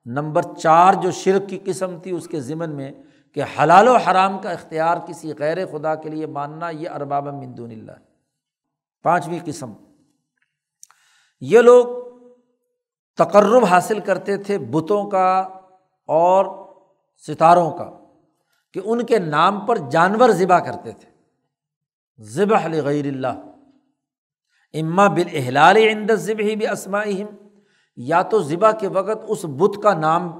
[0.05, 2.91] نمبر چار جو شرک کی قسم تھی، اس کے ضمن میں
[3.37, 7.71] کہ حلال و حرام کا اختیار کسی غیر خدا کے لیے ماننا یہ ارباب مندون
[7.71, 7.91] اللہ
[9.03, 9.73] پانچویں قسم۔
[11.41, 11.85] یہ لوگ
[13.17, 15.39] تقرب حاصل کرتے تھے بتوں کا
[16.07, 16.67] اور
[17.27, 17.91] ستاروں کا
[18.73, 21.09] کہ ان کے نام پر جانور ذبح کرتے تھے۔
[22.23, 23.51] ذبح غیر اللہ۔
[24.73, 27.03] اما بالاحلال عند ذبح بھی اسما
[27.95, 30.39] یا تو ذبح کے وقت اس بت کا نام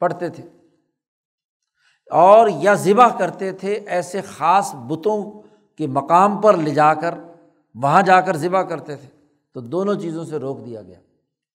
[0.00, 0.63] پڑھتے تھے۔
[2.10, 5.42] اور یا ذبح کرتے تھے ایسے خاص بتوں
[5.76, 7.14] کے مقام پر لے جا کر،
[7.74, 9.08] وہاں جا کر ذبح کرتے تھے۔
[9.54, 10.98] تو دونوں چیزوں سے روک دیا گیا۔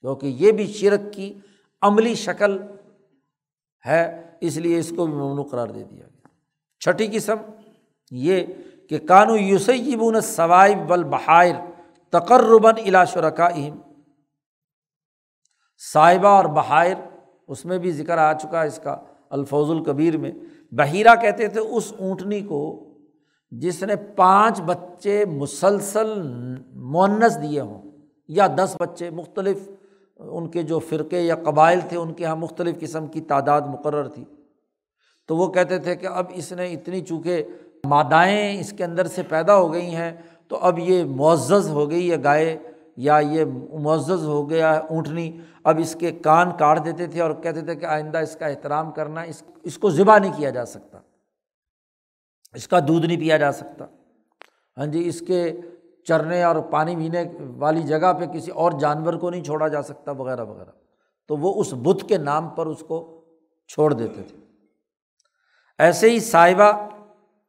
[0.01, 1.39] کیونکہ یہ بھی شرک کی
[1.81, 2.59] عملی شکل
[3.85, 6.27] ہے، اس لیے اس کو بھی ممنوع قرار دے دیا گیا۔
[6.79, 7.35] چھٹی قسم
[8.11, 8.45] یہ
[8.89, 11.55] کہ کانو یوسیبون ثوائب بل بحائر
[12.09, 13.77] تقرباً الا شرکا اہم
[15.93, 16.95] صاحبہ اور بحائر،
[17.47, 18.97] اس میں بھی ذکر آ چکا ہے اس کا
[19.29, 20.31] الفوظ القبیر میں
[20.71, 22.85] بحیرہ کہتے تھے اس اونٹنی کو
[23.51, 26.21] جس نے پانچ بچے مسلسل
[26.73, 27.81] معنس دیے ہوں
[28.27, 29.69] یا دس بچے مختلف،
[30.19, 34.07] ان کے جو فرقے یا قبائل تھے، ان کے یہاں مختلف قسم کی تعداد مقرر
[34.07, 34.23] تھی۔
[35.27, 37.43] تو وہ کہتے تھے کہ اب اس نے اتنی، چونکہ
[37.85, 40.11] مادائیں اس کے اندر سے پیدا ہو گئی ہیں،
[40.47, 42.57] تو اب یہ معزز ہو گئی ہے گائے
[42.99, 43.45] یا یہ
[43.79, 47.75] معزز ہو گیا ہے اونٹنی، اب اس کے کان کاٹ دیتے تھے اور کہتے تھے
[47.75, 50.99] کہ آئندہ اس کا احترام کرنا، اس اس کو ذبح نہیں کیا جا سکتا۔
[52.53, 53.85] اس کا دودھ نہیں پیا جا سکتا۔
[54.77, 55.57] ہاں جی اس کے
[56.03, 57.23] چرنے اور پانی پینے
[57.57, 60.71] والی جگہ پہ کسی اور جانور کو نہیں چھوڑا جا سکتا، وغیرہ وغیرہ۔
[61.27, 63.25] تو وہ اس بت کے نام پر اس کو
[63.67, 64.37] چھوڑ دیتے تھے۔
[65.79, 66.71] ایسے ہی صاحبہ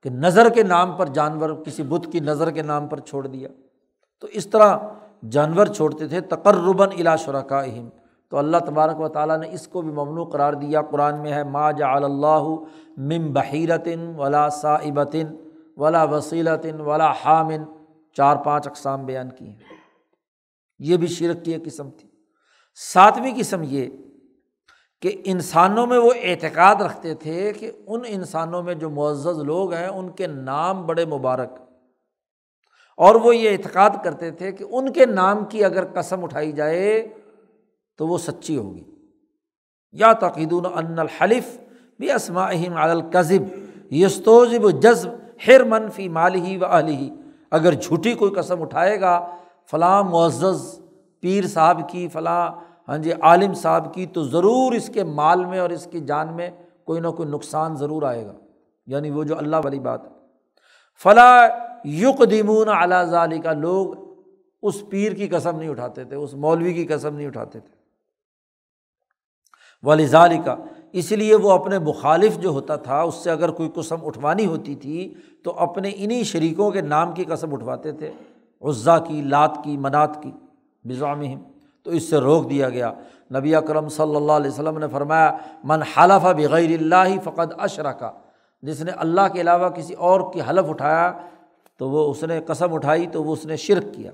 [0.02, 3.48] کہ نظر کے نام پر جانور، کسی بت کی نظر کے نام پر چھوڑ دیا۔
[4.20, 4.78] تو اس طرح
[5.28, 7.64] جانور چھوڑتے تھے، تقرباً الا شرکا
[8.28, 11.44] تو اللہ تبارک و تعالیٰ نے اس کو بھی ممنوع قرار دیا۔ قرآن میں ہے،
[11.44, 12.42] ما جا اللہ
[12.96, 15.36] مم بحیرتن ولا صابطن
[15.76, 17.64] ولا وسیلتن ولا حامن
[18.12, 19.58] چار پانچ اقسام بیان کی ہیں۔
[20.78, 22.08] یہ بھی شرک کی ایک قسم تھی۔
[22.74, 23.86] ساتویں قسم یہ
[25.02, 29.86] کہ انسانوں میں وہ اعتقاد رکھتے تھے کہ ان انسانوں میں جو معزز لوگ ہیں،
[29.86, 31.69] ان کے نام بڑے مبارک۔
[33.00, 37.08] اور وہ یہ اعتقاد کرتے تھے کہ ان کے نام کی اگر قسم اٹھائی جائے
[37.98, 38.84] تو وہ سچی ہوگی۔
[39.92, 41.58] یا تقیدون ان الحلف
[41.98, 42.50] بھی اسما
[42.82, 43.42] القذب
[43.94, 45.10] یستوزب جذب
[45.46, 47.10] ہر منفی مال ہی و علی
[47.50, 49.36] اگر جھوٹی کوئی قسم اٹھائے گا،
[49.70, 50.80] فلاں معزز
[51.20, 52.50] پیر صاحب کی، فلاں
[52.88, 56.32] ہاں جی عالم صاحب کی، تو ضرور اس کے مال میں اور اس کی جان
[56.32, 56.50] میں
[56.84, 58.32] کوئی نہ کوئی نقصان ضرور آئے گا۔
[58.86, 60.10] یعنی وہ جو اللہ والی بات ہے۔
[61.02, 63.94] فلاں یق دمون اعلیٰ ظالی کا لوگ
[64.62, 67.78] اس پیر کی قسم نہیں اٹھاتے تھے، اس مولوی کی قسم نہیں اٹھاتے تھے۔
[69.82, 70.06] ولی
[70.44, 70.56] کا
[70.92, 74.74] اس لیے وہ اپنے مخالف جو ہوتا تھا، اس سے اگر کوئی قسم اٹھوانی ہوتی
[74.74, 78.10] تھی، تو اپنے انہیں شریکوں کے نام کی قسم اٹھواتے تھے،
[78.62, 80.30] عزا کی، لات کی، منات کی
[80.84, 81.22] بزام
[81.82, 82.92] تو اس سے روک دیا گیا۔
[83.34, 88.10] نبی اکرم صلی اللہ علیہ وسلم نے فرمایا، من حلف بغیر اللہ فقط اشرا کا
[88.62, 91.12] جس نے اللہ کے علاوہ کسی اور کی حلف اٹھایا
[91.80, 94.12] تو وہ اس نے قسم اٹھائی تو وہ اس نے شرک کیا۔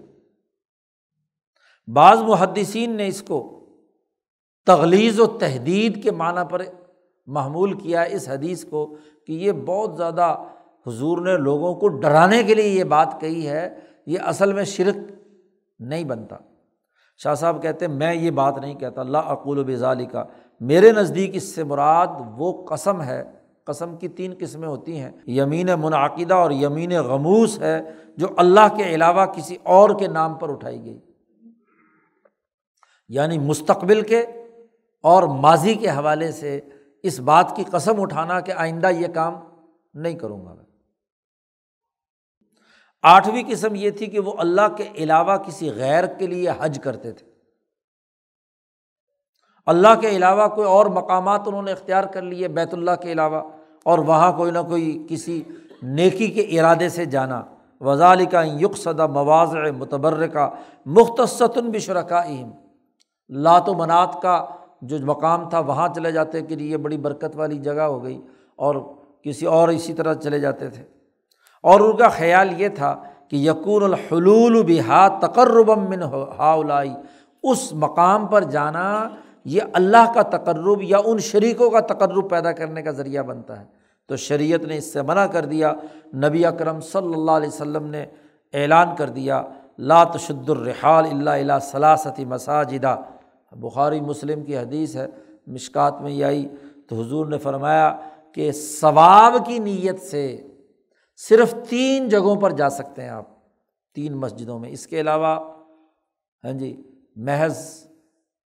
[1.94, 3.66] بعض محدثین نے اس کو
[4.66, 6.62] تغلیز و تحدید کے معنیٰ پر
[7.26, 8.96] محمول کیا اس حدیث کو
[9.26, 10.36] کہ یہ بہت زیادہ
[10.86, 13.74] حضور نے لوگوں کو ڈرانے کے لیے یہ بات کہی ہے،
[14.06, 14.96] یہ اصل میں شرک
[15.78, 16.36] نہیں بنتا۔
[17.18, 20.24] شاہ صاحب کہتے ہیں، میں یہ بات نہیں کہتا اللہ اقول و بزالی کا
[20.60, 22.06] میرے نزدیک اس سے مراد
[22.36, 23.24] وہ قسم ہے
[23.66, 27.80] قسم کی تین قسمیں ہوتی ہیں، یمین منعقدہ اور یمین غموس ہے،
[28.16, 31.00] جو اللہ کے علاوہ کسی اور کے نام پر اٹھائی گئی۔
[33.08, 34.20] یعنی مستقبل کے
[35.02, 36.60] اور ماضی کے حوالے سے
[37.02, 39.34] اس بات کی قسم اٹھانا کہ آئندہ یہ کام
[39.94, 40.64] نہیں کروں گا میں۔
[43.02, 47.12] آٹھویں قسم یہ تھی کہ وہ اللہ کے علاوہ کسی غیر کے لیے حج کرتے
[47.12, 47.26] تھے۔
[49.66, 53.55] اللہ کے علاوہ کوئی اور مقامات انہوں نے اختیار کر لیے، بیت اللہ کے علاوہ۔
[53.86, 55.42] اور وہاں کوئی نہ کوئی کسی
[55.82, 57.42] نیکی کے ارادے سے جانا۔
[57.80, 60.50] وزال کا یق صدا مواز متبر کا
[60.86, 62.50] مختصن بشرکا اہم
[63.28, 64.44] لات و منات کا
[64.82, 68.20] جو مقام تھا وہاں چلے جاتے کہ یہ بڑی برکت والی جگہ ہو گئی
[68.56, 68.74] اور
[69.22, 70.82] کسی اور اسی طرح چلے جاتے تھے۔
[71.62, 76.02] اور ان کا خیال یہ تھا کہ یقون الحلول بحا تقربم من
[76.38, 76.94] ہاؤلائی
[77.42, 79.08] اس مقام پر جانا
[79.44, 83.75] یہ اللہ کا تقرب یا ان شریکوں کا تقرب پیدا کرنے کا ذریعہ بنتا ہے۔
[84.06, 85.72] تو شریعت نے اس سے منع کر دیا۔
[86.14, 88.06] نبی اکرم صلی اللہ علیہ وسلم نے
[88.52, 89.42] اعلان کر دیا
[89.78, 92.96] لات شد الرحال اللہ اللہ ثلاثتی مساجدہ۔
[93.52, 95.06] بخاری مسلم کی حدیث ہے،
[95.46, 96.48] مشکات میں یہ آئی۔
[96.88, 97.96] تو حضور نے فرمایا
[98.34, 100.46] کہ ثواب کی نیت سے
[101.16, 103.24] صرف تین جگہوں پر جا سکتے ہیں آپ،
[103.94, 105.52] تین مسجدوں میں۔ اس کے علاوہ
[106.44, 106.82] ہاں جی
[107.16, 107.86] محض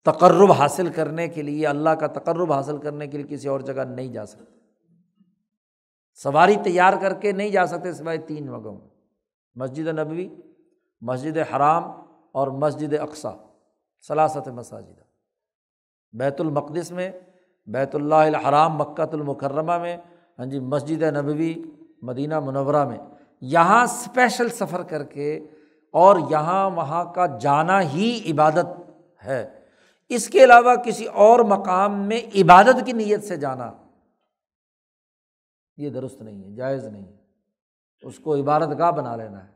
[0.06, 3.84] تقرب حاصل کرنے کے لیے، اللہ کا تقرب حاصل کرنے کے لیے کسی اور جگہ
[3.90, 4.59] نہیں جا سکتے۔
[6.24, 8.88] سواری تیار کر کے نہیں جا سکتے سوائے تین جگہوں میں۔
[9.56, 10.30] مسجد نبوی،
[11.02, 11.84] مسجد حرام
[12.32, 13.30] اور مسجد اقسا
[14.08, 15.00] سلاست مساجد۔
[16.14, 17.12] بیت المقدس میں،
[17.68, 19.98] بیت اللہ الحرام مکۃ المکرمہ میں
[20.40, 21.56] ہاں جی مسجد نبوی
[22.02, 22.98] مدینہ منورہ میں۔
[23.42, 25.48] یہاں اسپیشل سفر کر کے
[25.92, 28.66] اور یہاں وہاں کا جانا ہی عبادت
[29.26, 29.48] ہے۔
[30.10, 33.72] اس کے علاوہ کسی اور مقام میں عبادت کی نیت سے جانا۔
[35.80, 37.18] یہ درست نہیں ہے، جائز نہیں ہے۔
[38.02, 39.50] اس کو عبادت گاہ بنا لینا ہے۔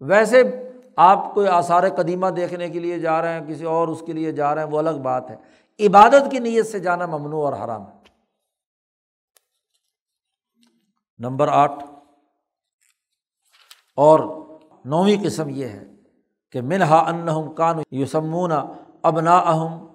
[0.00, 4.12] ویسے آپ کوئی آثار قدیمہ دیکھنے کے لیے جا رہے ہیں، کسی اور اس کے
[4.12, 5.36] لیے جا رہے ہیں، وہ الگ بات ہے۔
[5.86, 7.92] عبادت کی نیت سے جانا ممنوع اور حرام ہے۔
[11.18, 11.84] نمبر آٹھ۔
[13.96, 14.20] اور
[14.84, 15.84] نویں قسم یہ ہے
[16.52, 18.52] کہ منہا ان کان یوسمون
[19.02, 19.86] ابنا اہم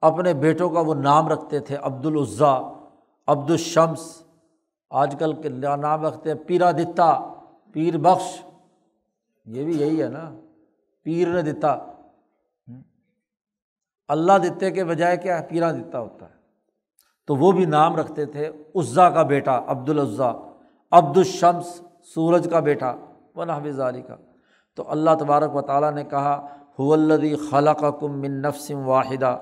[0.00, 2.73] اپنے بیٹوں کا وہ نام رکھتے تھے عبد العضا
[3.26, 4.22] عبد الشمس
[4.90, 7.34] آج کل کے نام رکھتے ہیں، پیرا دتا،
[7.72, 8.42] پیر بخش،
[9.46, 10.34] یہ بھی یہی ہے نا،
[11.02, 11.76] پیر نے دتا۔
[14.08, 16.34] اللہ دتے کے بجائے کیا ہے؟ پیرا دتا ہوتا ہے۔
[17.26, 20.32] تو وہ بھی نام رکھتے تھے، عزا کا بیٹا عبد العضا
[20.90, 21.80] عبد الشمس
[22.14, 22.94] سورج کا بیٹا
[23.34, 24.16] و نحوی کا
[24.74, 26.46] تو اللہ تبارک و تعالیٰ نے کہا
[26.78, 29.38] حلدی خلا کا کم من نفسم واحدہ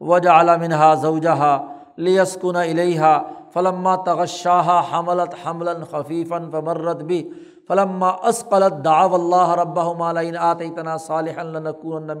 [0.00, 3.16] وجہ عالمنہا زوجہ لیسکن علیہ
[3.52, 7.22] فلما تغشاہ حملت حمل خفیفن فمرت بھی
[7.68, 11.66] فلما اسقلت داو اللہ رب مالین آتنا صالح من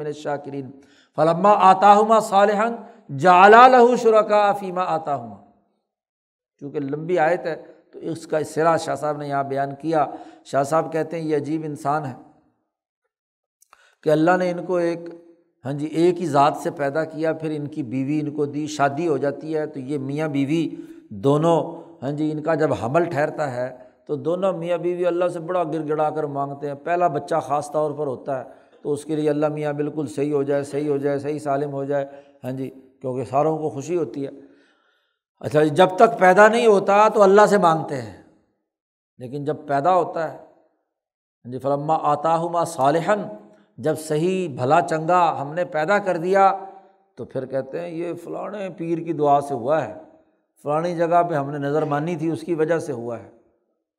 [0.06, 0.70] الشاکرین
[1.18, 2.74] فلما آتا ہما صالحن
[3.16, 5.36] جالا لہو شرکا فیمہ آتا ہما
[6.62, 7.56] چونکہ لمبی آیت ہے
[7.92, 10.06] تو اس کا سرا شاہ صاحب نے یہاں بیان کیا
[10.44, 12.12] شاہ صاحب کہتے ہیں یہ عجیب انسان ہے
[14.04, 15.08] کہ اللہ نے ان کو ایک
[15.66, 18.66] ہاں جی ایک ہی ذات سے پیدا کیا، پھر ان کی بیوی ان کو دی،
[18.66, 20.68] شادی ہو جاتی ہے تو یہ میاں بیوی
[21.24, 21.60] دونوں
[22.02, 23.68] ہاں جی ان کا جب حمل ٹھہرتا ہے
[24.06, 27.70] تو دونوں میاں بیوی اللہ سے بڑا گر گڑا کر مانگتے ہیں۔ پہلا بچہ خاص
[27.72, 28.44] طور پر ہوتا ہے
[28.82, 31.72] تو اس کے لیے اللہ میاں بالکل صحیح ہو جائے، صحیح ہو جائے، صحیح سالم
[31.72, 32.04] ہو جائے
[32.44, 32.68] ہاں جی
[33.00, 34.30] کیونکہ ساروں کو خوشی ہوتی ہے۔
[35.40, 38.12] اچھا جی جب تک پیدا نہیں ہوتا تو اللہ سے مانگتے ہیں،
[39.20, 43.22] لیکن جب پیدا ہوتا ہے ہاں جی فلما آتا ہوں ماں صالحن
[43.78, 46.56] جب صحیح بھلا چنگا ہم نے پیدا کر دیا
[47.14, 49.94] تو پھر کہتے ہیں یہ فلاں پیر کی دعا سے ہوا ہے۔
[50.62, 53.30] فلانی جگہ پہ ہم نے نظر مانی تھی، اس کی وجہ سے ہوا ہے۔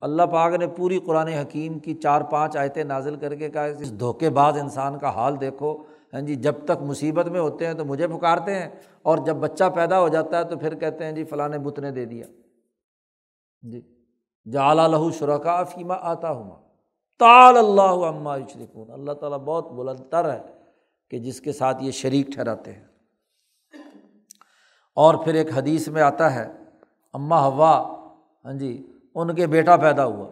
[0.01, 3.99] اللہ پاک نے پوری قرآن حکیم کی چار پانچ آیتیں نازل کر کے کہا اس
[3.99, 5.77] دھوکے باز انسان کا حال دیکھو۔
[6.13, 8.69] ہاں جی جب تک مصیبت میں ہوتے ہیں تو مجھے پکارتے ہیں
[9.01, 11.91] اور جب بچہ پیدا ہو جاتا ہے تو پھر کہتے ہیں جی فلاں بت نے
[11.91, 12.25] دے دیا۔
[13.61, 13.81] جی
[14.51, 16.66] جالا لہو شرکا فیمہ آتا ہوں
[17.19, 20.41] تال اللہ عمّہ یشرکون۔ اللہ تعالیٰ بہت بلند تر ہے
[21.09, 22.85] کہ جس کے ساتھ یہ شریک ٹھہراتے ہیں۔
[24.95, 26.51] اور پھر ایک حدیث میں آتا ہے
[27.13, 27.95] اماں ہوا
[28.45, 30.29] ہاں جی ان کے بیٹا پیدا ہوا۔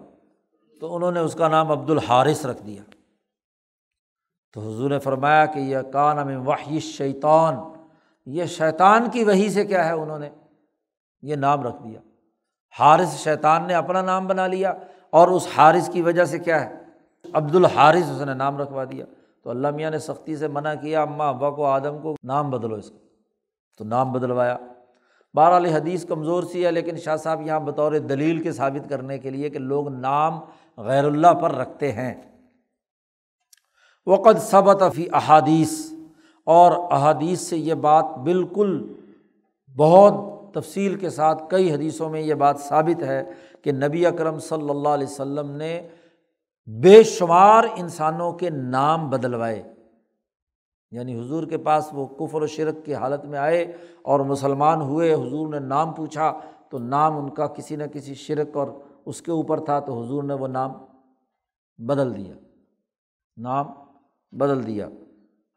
[0.80, 2.82] تو انہوں نے اس کا نام عبد الحارث رکھ دیا۔
[4.54, 7.56] تو حضور نے فرمایا کہ یہ کا نام وحی شیطان
[8.26, 10.30] یہ شیطان کی وہی سے کیا ہے؟ انہوں نے
[11.22, 12.00] یہ نام رکھ دیا۔
[12.80, 14.74] حارث شیطان نے اپنا نام بنا لیا۔
[15.16, 16.76] اور اس حارث کی وجہ سے کیا ہے؟
[17.34, 19.06] عبد الحارث اس نے نام رکھوا دیا۔
[19.44, 22.76] تو اللہ میاں نے سختی سے منع کیا، اماں، ابا کو، آدم کو، نام بدلو
[22.76, 22.98] اس کا۔
[23.78, 24.58] تو نام بدلوایا۔
[25.34, 29.30] بہرحال حدیث کمزور سی ہے، لیکن شاہ صاحب یہاں بطور دلیل کے ثابت کرنے کے
[29.30, 30.40] لیے کہ لوگ نام
[30.78, 32.14] غیر اللہ پر رکھتے ہیں۔
[34.08, 35.94] وقت صبت فی احادیث،
[36.44, 38.94] اور احادیث سے یہ بات بالکل
[39.78, 40.14] بہت
[40.54, 43.24] تفصیل کے ساتھ کئی حدیثوں میں یہ بات ثابت ہے۔
[43.66, 45.88] کہ نبی اکرم صلی اللہ علیہ و سلم نے
[46.66, 49.74] بے شمار انسانوں کے نام بدلوائے۔
[50.92, 53.62] یعنی حضور کے پاس وہ کفر و شرک کی حالت میں آئے
[54.02, 56.40] اور مسلمان ہوئے، حضور نے نام پوچھا
[56.70, 58.68] تو نام ان کا کسی نہ کسی شرک اور
[59.06, 60.72] اس کے اوپر تھا تو حضور نے وہ نام
[61.78, 62.34] بدل دیا۔
[63.38, 63.66] نام
[64.32, 64.90] بدل دیا۔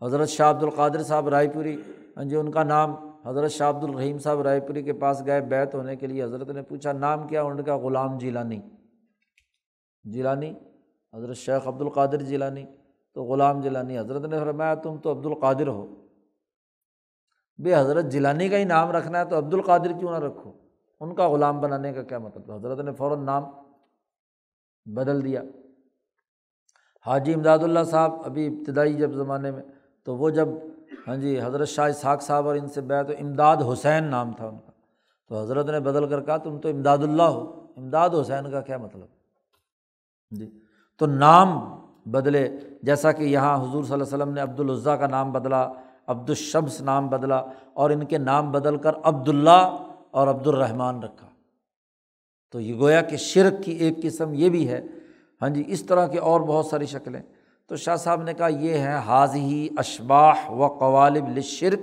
[0.03, 1.83] حضرت شاہ عبد القادر صاحب رائے پوری
[2.17, 5.41] ہاں جی ان کا نام حضرت شاہ عبد الرحیم صاحب رائے پوری کے پاس گئے
[5.41, 8.61] بیت ہونے کے لیے حضرت نے پوچھا، نام کیا؟ ان کا غلام جیلانی۔
[10.05, 10.55] جیلانی؟
[11.15, 12.65] حضرت شیخ عبد القادر جیلانی۔
[13.15, 16.07] تو غلام جیلانی، حضرت نے فرمایا، تم تو عبد القادر ہو۔
[17.65, 20.53] بے حضرت، جیلانی کا ہی نام رکھنا ہے تو عبد القادر کیوں نہ رکھو؟
[21.01, 23.45] ان کا غلام بنانے کا کیا مطلب؟ حضرت نے فوراً نام
[24.87, 25.43] بدل دیا۔
[27.07, 29.63] حاجی امداد اللہ صاحب ابھی ابتدائی جب زمانے میں،
[30.05, 30.49] تو وہ جب
[31.09, 34.59] ہاں جی حضرت شاہ اسحاق صاحب اور ان سے بیت امداد حسین نام تھا ان
[34.59, 34.73] کا۔
[35.28, 38.77] تو حضرت نے بدل کر کہا، تم تو امداد اللہ ہو۔ امداد حسین کا کیا
[38.77, 39.06] مطلب؟
[40.31, 40.51] جی۔
[40.98, 41.59] تو نام
[42.06, 42.48] بدلے،
[42.82, 45.73] جیسا کہ یہاں حضور صلی اللہ علیہ وسلم نے عبد العضیٰ کا نام بدلا
[46.06, 47.43] عبد الشمس نام بدلا،
[47.74, 51.27] اور ان کے نام بدل کر عبداللہ اور عبد الرحمٰن رکھا۔
[52.52, 54.86] تو یہ گویا کہ شرک کی ایک قسم یہ بھی ہے۔
[55.43, 57.23] ہاں جی اس طرح کی اور بہت ساری شکلیں۔
[57.69, 61.78] تو شاہ صاحب نے کہا، یہ ہے حاضی اشباح و قوالب شرک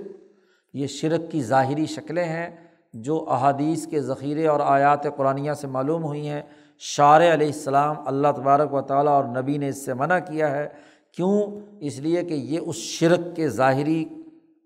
[0.74, 2.50] یہ شرک کی ظاہری شکلیں ہیں
[2.94, 6.42] جو احادیث کے ذخیرے اور آیات قرآن سے معلوم ہوئی ہیں۔
[6.80, 10.68] شار علیہ السلام اللہ تبارک و تعالیٰ اور نبی نے اس سے منع کیا ہے۔
[11.12, 14.06] کیوں؟ اس لیے کہ یہ اس شرک کے ظاہری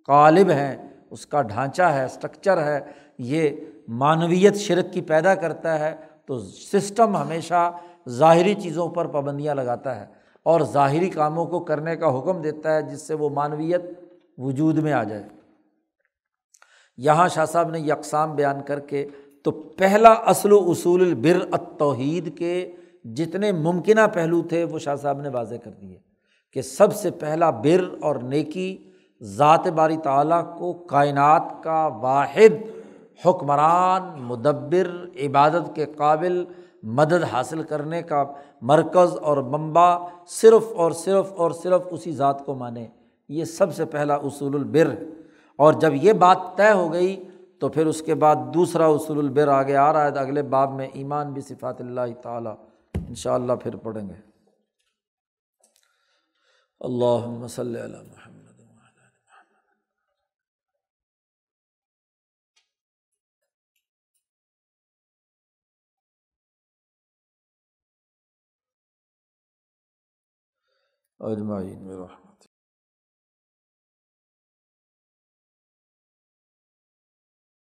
[0.05, 0.77] قالب ہیں۔
[1.09, 2.79] اس کا ڈھانچہ ہے اسٹرکچر ہے۔
[3.17, 3.49] یہ
[3.87, 7.71] معنویت شرک کی پیدا کرتا ہے تو سسٹم ہمیشہ
[8.09, 12.81] ظاہری چیزوں پر پابندیاں لگاتا ہے۔ اور ظاہری کاموں کو کرنے کا حکم دیتا ہے
[12.81, 13.81] جس سے وہ معنویت
[14.37, 15.23] وجود میں آ جائے۔
[16.97, 19.07] یہاں شاہ صاحب نے یہ اقسام بیان کر کے
[19.43, 22.71] تو پہلا اصل و اصول البر توحید کے
[23.03, 25.97] جتنے ممکنہ پہلو تھے وہ شاہ صاحب نے واضح کر دیے
[26.53, 28.91] کہ سب سے پہلا بر اور نیکی
[29.23, 32.63] ذات باری تعالیٰ کو کائنات کا واحد
[33.25, 36.45] حکمران، مدبر، عبادت کے قابل
[36.83, 38.23] مدد حاصل کرنے کا
[38.61, 39.97] مرکز اور منبع
[40.27, 42.87] صرف اور صرف اور صرف اسی ذات کو مانے۔
[43.29, 45.03] یہ سب سے پہلا اصول البر۔
[45.55, 47.23] اور جب یہ بات طے ہو گئی،
[47.59, 50.73] تو پھر اس کے بعد دوسرا اصول البر آگے آ رہا ہے۔ تو اگلے باب
[50.73, 52.55] میں ایمان بھی صفات اللہ تعالیٰ۔
[53.07, 54.29] ان شاء اللہ پھر پڑھیں گے۔
[56.79, 58.28] اللہ مسلم محمد
[71.19, 72.28] اجمعین رحمۃ